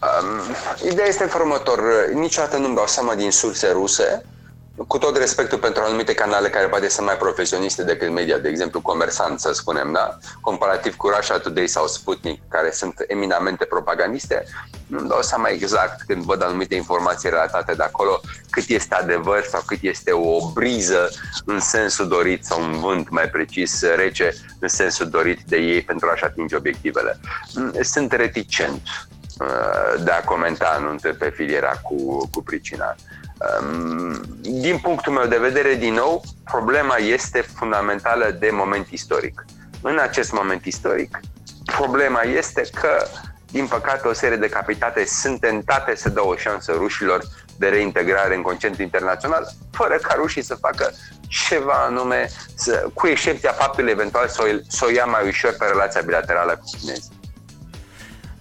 [0.00, 0.40] Um,
[0.90, 1.80] ideea este în următor.
[2.14, 4.24] Niciodată nu-mi dau seama din surse ruse
[4.86, 8.80] cu tot respectul pentru anumite canale care poate sunt mai profesioniste decât media, de exemplu
[8.80, 10.18] Comersant, să spunem, da?
[10.40, 14.44] comparativ cu Russia Today sau Sputnik, care sunt eminamente propagandiste,
[14.86, 18.20] nu dau seama exact când văd anumite informații relatate de acolo
[18.50, 21.08] cât este adevăr sau cât este o briză
[21.44, 26.08] în sensul dorit sau un vânt mai precis rece în sensul dorit de ei pentru
[26.12, 27.20] a-și atinge obiectivele.
[27.80, 28.82] Sunt reticent
[29.38, 32.94] uh, de a comenta anunțuri pe filiera cu, cu pricina.
[34.40, 39.44] Din punctul meu de vedere, din nou, problema este fundamentală de moment istoric.
[39.82, 41.20] În acest moment istoric,
[41.64, 43.06] problema este că,
[43.50, 47.22] din păcate, o serie de capitate sunt tentate să dă o șansă rușilor
[47.58, 50.92] de reintegrare în concentru internațional, fără ca rușii să facă
[51.28, 55.64] ceva anume, să, cu excepția faptului eventual să o, să o ia mai ușor pe
[55.64, 57.15] relația bilaterală cu chinezii.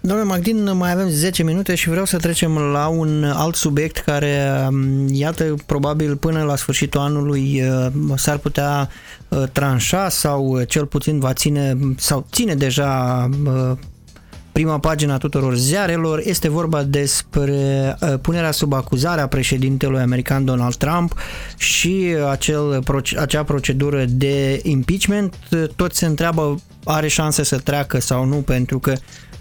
[0.06, 4.66] Domnule Magdin, mai avem 10 minute și vreau să trecem la un alt subiect care,
[4.70, 8.90] um, iată, probabil până la sfârșitul anului uh, s-ar putea
[9.28, 13.30] uh, tranșa sau uh, cel puțin va ține sau ține deja
[14.52, 16.22] prima pagină a tuturor ziarelor.
[16.24, 21.14] Este vorba despre punerea sub acuzare a președintelui american Donald Trump
[21.58, 22.84] și acel,
[23.20, 25.36] acea procedură de impeachment.
[25.76, 29.35] Toți se întreabă are șanse să treacă sau nu pentru că Uh,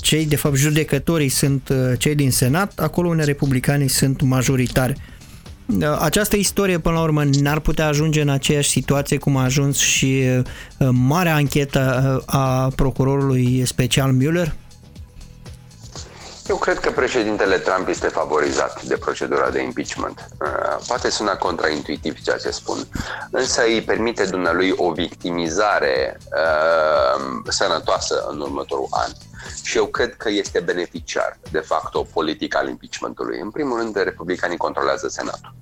[0.00, 4.94] cei, de fapt, judecătorii sunt uh, cei din Senat, acolo unde republicanii sunt majoritari.
[5.66, 9.78] Uh, această istorie, până la urmă, n-ar putea ajunge în aceeași situație cum a ajuns
[9.78, 10.22] și
[10.90, 14.54] marea anchetă a procurorului special Mueller?
[16.48, 20.28] Eu cred că președintele Trump este favorizat de procedura de impeachment.
[20.86, 22.78] Poate suna contraintuitiv ceea ce spun,
[23.30, 29.10] însă îi permite dumnealui o victimizare uh, sănătoasă în următorul an
[29.62, 33.40] și eu cred că este beneficiar, de fapt, o politică al impeachmentului.
[33.40, 35.54] În primul rând, republicanii controlează Senatul.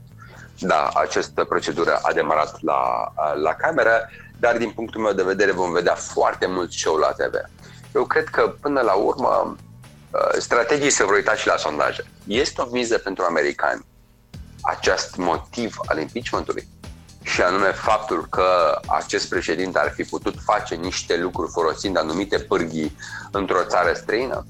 [0.58, 3.12] Da, această procedură a demarat la,
[3.42, 7.34] la Cameră, dar din punctul meu de vedere vom vedea foarte mult show la TV.
[7.94, 9.64] Eu cred că, până la urmă, uh,
[10.38, 12.04] strategii se vor uita și la sondaje.
[12.26, 13.86] Este o miză pentru americani
[14.62, 16.68] acest motiv al impeachmentului?
[17.26, 22.96] și anume faptul că acest președinte ar fi putut face niște lucruri folosind anumite pârghii
[23.30, 24.46] într-o țară străină?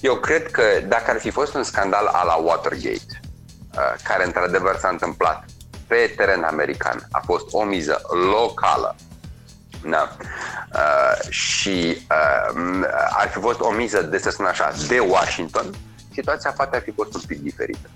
[0.00, 4.76] Eu cred că dacă ar fi fost un scandal a la Watergate, uh, care într-adevăr
[4.76, 5.44] s-a întâmplat
[5.86, 8.00] pe teren american, a fost o miză
[8.30, 8.96] locală,
[9.90, 10.16] Da.
[10.74, 15.74] Uh, și uh, ar fi fost o miză, de să spun așa, de Washington,
[16.12, 17.88] situația poate ar fi fost un pic diferită.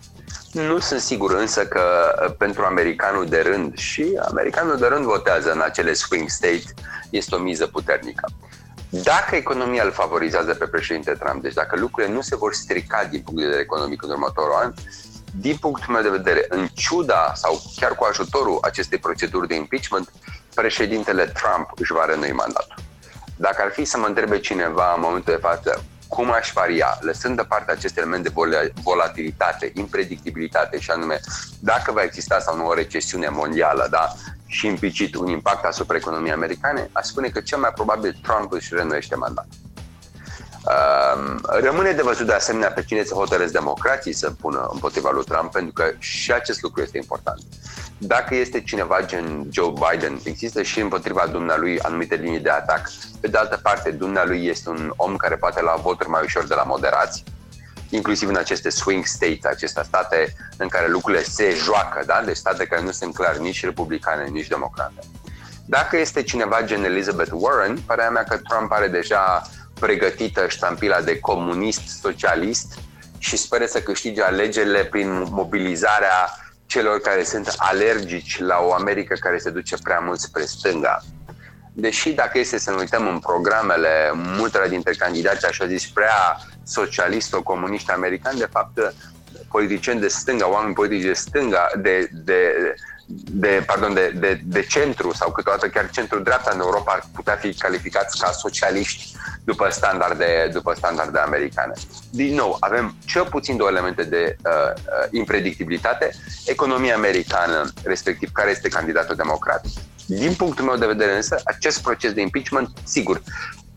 [0.53, 1.83] Nu sunt sigur însă că
[2.25, 6.75] uh, pentru americanul de rând și americanul de rând votează în acele swing state
[7.11, 8.29] este o miză puternică.
[8.89, 13.21] Dacă economia îl favorizează pe președinte Trump, deci dacă lucrurile nu se vor strica din
[13.21, 14.73] punct de vedere economic în următorul an,
[15.35, 20.13] din punctul meu de vedere, în ciuda sau chiar cu ajutorul acestei proceduri de impeachment,
[20.55, 22.75] președintele Trump își va renui mandatul.
[23.37, 27.35] Dacă ar fi să mă întrebe cineva în momentul de față cum aș varia, lăsând
[27.35, 28.33] deoparte acest element de
[28.83, 31.21] volatilitate, impredictibilitate și anume
[31.61, 34.13] dacă va exista sau nu o recesiune mondială, da,
[34.47, 38.75] și implicit un impact asupra economiei americane, aș spune că cel mai probabil Trump își
[38.75, 39.59] renuiește mandatul.
[40.65, 45.25] Um, rămâne de văzut de asemenea pe cine se hotărăsc democrații să pună împotriva lui
[45.25, 47.41] Trump, pentru că și acest lucru este important.
[48.03, 52.91] Dacă este cineva gen Joe Biden, există și împotriva dumnealui anumite linii de atac.
[53.21, 56.55] Pe de altă parte, dumnealui este un om care poate lua voturi mai ușor de
[56.55, 57.25] la moderați,
[57.91, 62.23] inclusiv în aceste swing states, aceste state în care lucrurile se joacă, da?
[62.25, 65.01] deci state care nu sunt clar nici republicane, nici democrate.
[65.67, 69.43] Dacă este cineva gen Elizabeth Warren, părerea mea că Trump are deja
[69.81, 72.79] pregătită ștampila de comunist, socialist
[73.19, 76.31] și speră să câștige alegerile prin mobilizarea
[76.71, 81.03] celor care sunt alergici la o Americă care se duce prea mult spre stânga.
[81.73, 87.91] Deși dacă este să ne uităm în programele multora dintre candidații, așa zis, prea socialist-comuniști
[87.91, 88.95] americani, de fapt,
[89.49, 92.75] politicieni de stânga, oameni politici de stânga, de, de,
[93.43, 97.55] de, pardon, de, de, de centru sau câteodată chiar centru-dreapta în Europa ar putea fi
[97.55, 101.73] calificați ca socialiști după standarde, după standarde americane.
[102.11, 106.11] Din nou, avem cel puțin două elemente de uh, uh, impredictibilitate.
[106.47, 109.65] Economia americană, respectiv care este candidatul democrat.
[110.07, 113.23] Din punctul meu de vedere însă, acest proces de impeachment, sigur,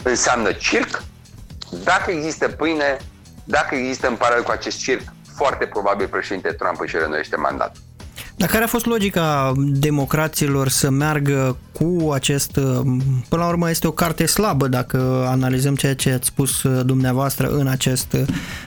[0.04, 1.04] înseamnă circ.
[1.84, 2.98] Dacă există pâine,
[3.44, 5.02] dacă există în paralel cu acest circ,
[5.36, 7.82] foarte probabil președinte Trump își renuiește mandatul.
[8.36, 12.52] Dar care a fost logica democraților să meargă cu acest...
[13.30, 17.68] Până la urmă este o carte slabă dacă analizăm ceea ce ați spus dumneavoastră în,
[17.68, 18.18] acest,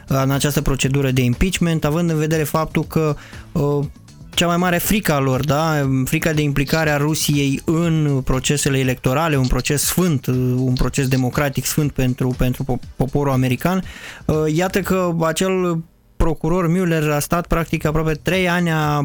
[0.06, 3.16] în această procedură de impeachment, având în vedere faptul că
[3.52, 3.84] uh,
[4.36, 5.88] cea mai mare frică a lor, da?
[6.04, 11.92] frica de implicare a Rusiei în procesele electorale, un proces sfânt, un proces democratic sfânt
[11.92, 13.82] pentru, pentru poporul american.
[14.24, 15.82] Uh, iată că acel
[16.26, 19.04] procuror Müller a stat practic aproape 3 ani, a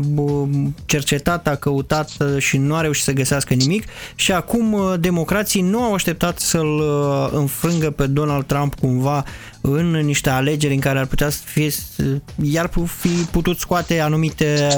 [0.86, 3.84] cercetat, a căutat uh, și nu a reușit să găsească nimic.
[4.16, 9.26] Și acum uh, democrații nu au așteptat să-l uh, înfrângă pe Donald Trump cumva
[9.62, 11.74] în niște alegeri în care ar putea fi,
[12.42, 14.70] iar fi putut scoate anumite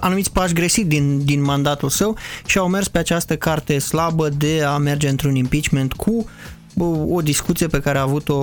[0.00, 2.16] anumiți pași greșit din, din mandatul său
[2.46, 6.26] și au mers pe această carte slabă de a merge într-un impeachment cu
[7.08, 8.36] o discuție pe care a avut-o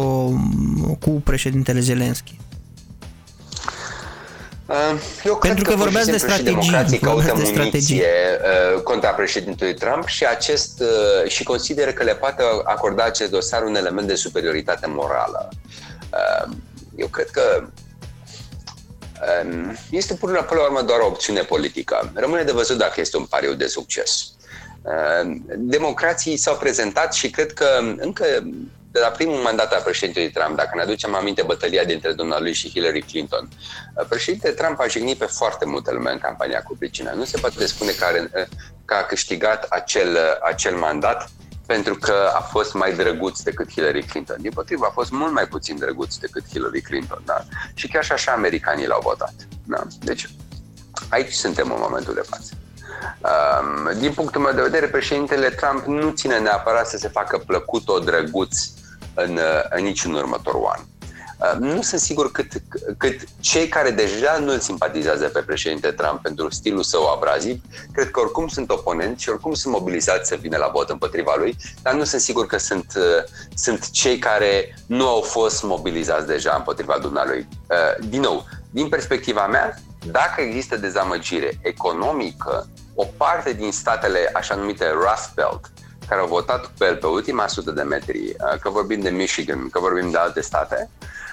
[0.99, 2.37] cu președintele Zelensky.
[4.65, 6.43] Uh, eu cred Pentru că, că vorbeați de strategii.
[6.43, 8.07] Democrații caută de strategie
[8.75, 13.63] uh, contra președintelui Trump și acest uh, și consideră că le poate acorda acest dosar
[13.63, 15.49] un element de superioritate morală.
[16.95, 17.67] Eu cred că
[19.43, 22.11] um, este până la urmă doar o opțiune politică.
[22.13, 24.31] Rămâne de văzut dacă este un pariu de succes.
[24.85, 27.65] Ehm, democrații s-au prezentat și cred că
[27.97, 28.25] încă
[28.91, 32.69] de la primul mandat al președintelui Trump, dacă ne aducem aminte bătălia dintre lui și
[32.69, 33.49] Hillary Clinton,
[34.09, 37.13] președintele Trump a jignit pe foarte multe lume în campania cu pricina.
[37.13, 38.31] Nu se poate spune că, are,
[38.85, 41.29] că a câștigat acel, acel mandat
[41.65, 44.37] pentru că a fost mai drăguț decât Hillary Clinton.
[44.39, 47.21] Din potrivă, a fost mult mai puțin drăguț decât Hillary Clinton.
[47.25, 47.45] Da?
[47.73, 49.33] Și chiar și așa americanii l-au votat.
[49.67, 49.83] Da?
[49.99, 50.29] Deci,
[51.09, 52.53] aici suntem în momentul de față.
[53.21, 57.89] Um, din punctul meu de vedere, președintele Trump nu ține neapărat să se facă plăcut
[57.89, 58.57] o drăguț
[59.13, 59.39] în,
[59.69, 60.81] în niciun următorul an.
[61.59, 62.51] Nu sunt sigur cât,
[62.97, 67.61] cât cei care deja nu îl simpatizează pe președinte Trump pentru stilul său abraziv,
[67.93, 71.55] cred că oricum sunt oponenți și oricum sunt mobilizați să vină la vot împotriva lui,
[71.81, 72.93] dar nu sunt sigur că sunt,
[73.55, 77.47] sunt cei care nu au fost mobilizați deja împotriva dumnealui.
[77.99, 79.75] Din nou, din perspectiva mea,
[80.11, 85.71] dacă există dezamăgire economică, o parte din statele așa numite Rust Belt,
[86.07, 89.69] care au votat pe el pe ultima sută de metri, uh, că vorbim de Michigan,
[89.69, 90.89] că vorbim de alte state,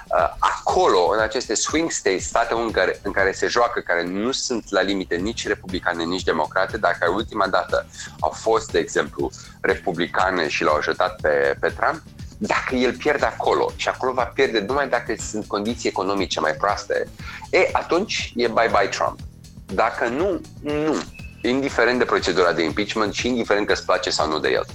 [0.06, 4.32] uh, acolo, în aceste swing states, state în care, în care se joacă, care nu
[4.32, 7.86] sunt la limite nici republicane, nici democrate, dar care ultima dată
[8.20, 12.02] au fost, de exemplu, republicane și l-au ajutat pe, pe Trump,
[12.38, 17.08] dacă el pierde acolo și acolo va pierde numai dacă sunt condiții economice mai proaste,
[17.50, 19.18] e, atunci e bye-bye Trump.
[19.66, 21.02] Dacă nu, nu.
[21.48, 24.66] Indiferent de procedura de impeachment și indiferent că îți place sau nu de el.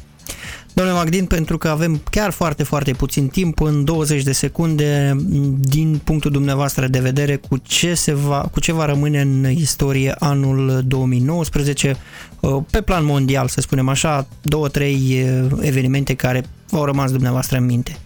[0.78, 5.16] Domnule Magdin, pentru că avem chiar foarte, foarte puțin timp, în 20 de secunde,
[5.60, 10.16] din punctul dumneavoastră de vedere, cu ce, se va, cu ce va rămâne în istorie
[10.20, 11.98] anul 2019,
[12.40, 17.58] uh, pe plan mondial, să spunem așa, două, trei uh, evenimente care v-au rămas dumneavoastră
[17.58, 17.98] în minte.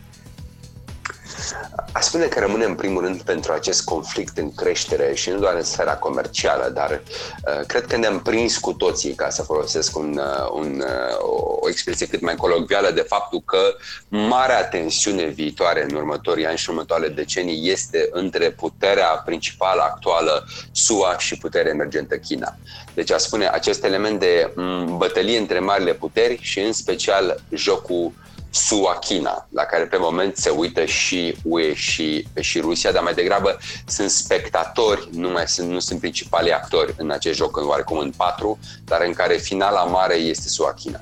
[1.93, 5.55] Aș spune că rămâne în primul rând pentru acest conflict în creștere și nu doar
[5.55, 10.17] în sfera comercială, dar uh, cred că ne-am prins cu toții, ca să folosesc un,
[10.17, 13.75] uh, un, uh, o expresie cât mai colocvială, de faptul că
[14.07, 21.17] marea tensiune viitoare în următorii ani și următoarele decenii este între puterea principală actuală SUA
[21.17, 22.57] și puterea emergentă China.
[22.93, 28.11] Deci aș spune acest element de mm, bătălie între marile puteri și în special jocul
[28.51, 33.57] SUA-China, la care pe moment se uită și UE și, și Rusia, dar mai degrabă
[33.87, 38.11] sunt spectatori, nu, mai sunt, nu sunt principalii actori în acest joc, în oarecum în
[38.17, 41.01] patru, dar în care finala mare este SUA-China.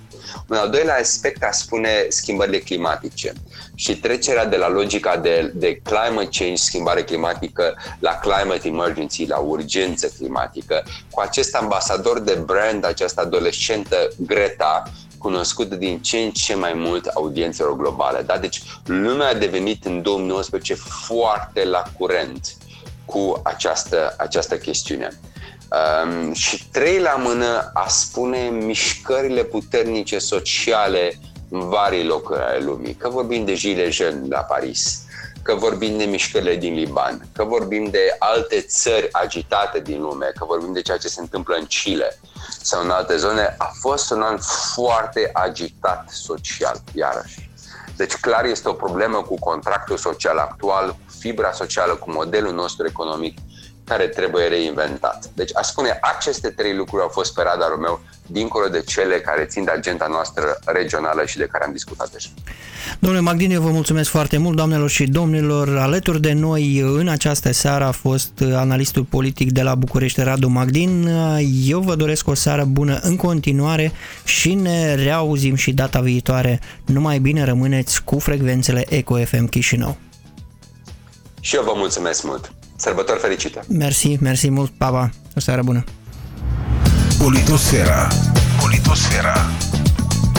[0.49, 3.33] Un al doilea aspect a spune schimbările climatice
[3.75, 9.37] și trecerea de la logica de, de climate change, schimbare climatică, la climate emergency, la
[9.37, 14.83] urgență climatică, cu acest ambasador de brand, această adolescentă Greta,
[15.19, 18.21] cunoscut din ce în ce mai mult audiențelor globale.
[18.21, 18.37] Da?
[18.37, 22.57] Deci lumea a devenit în 2019 foarte la curent
[23.05, 25.19] cu această, această chestiune.
[25.71, 32.93] Um, și trei la mână a spune mișcările puternice sociale în vari locuri ale lumii.
[32.93, 35.03] Că vorbim de Gilles Jeunes la Paris,
[35.43, 40.45] că vorbim de mișcările din Liban, că vorbim de alte țări agitate din lume, că
[40.45, 42.19] vorbim de ceea ce se întâmplă în Chile
[42.61, 44.37] sau în alte zone, a fost un an
[44.73, 47.49] foarte agitat social, iarăși.
[47.95, 52.85] Deci clar este o problemă cu contractul social actual, cu fibra socială, cu modelul nostru
[52.85, 53.37] economic
[53.89, 55.19] care trebuie reinventat.
[55.33, 59.45] Deci aș spune, aceste trei lucruri au fost pe radarul meu, dincolo de cele care
[59.45, 62.29] țin de agenda noastră regională și de care am discutat deja.
[62.99, 65.77] Domnule Magdine, vă mulțumesc foarte mult, doamnelor și domnilor.
[65.77, 71.07] Alături de noi în această seară a fost analistul politic de la București, Radu Magdin.
[71.65, 73.91] Eu vă doresc o seară bună în continuare
[74.23, 76.59] și ne reauzim și data viitoare.
[76.85, 79.97] Numai bine rămâneți cu frecvențele Eco FM Chișinău.
[81.41, 82.53] Și eu vă mulțumesc mult!
[82.79, 83.63] Sărbători fericite!
[83.67, 85.09] Mersi, mersi mult, papa!
[85.35, 85.83] O seară bună!
[87.17, 88.07] Politosfera
[88.61, 89.33] Politosfera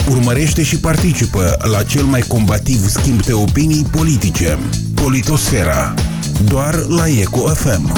[0.09, 4.57] Urmărește și participă la cel mai combativ schimb de opinii politice.
[4.95, 5.93] Politosfera.
[6.47, 7.91] Doar la Eco FM.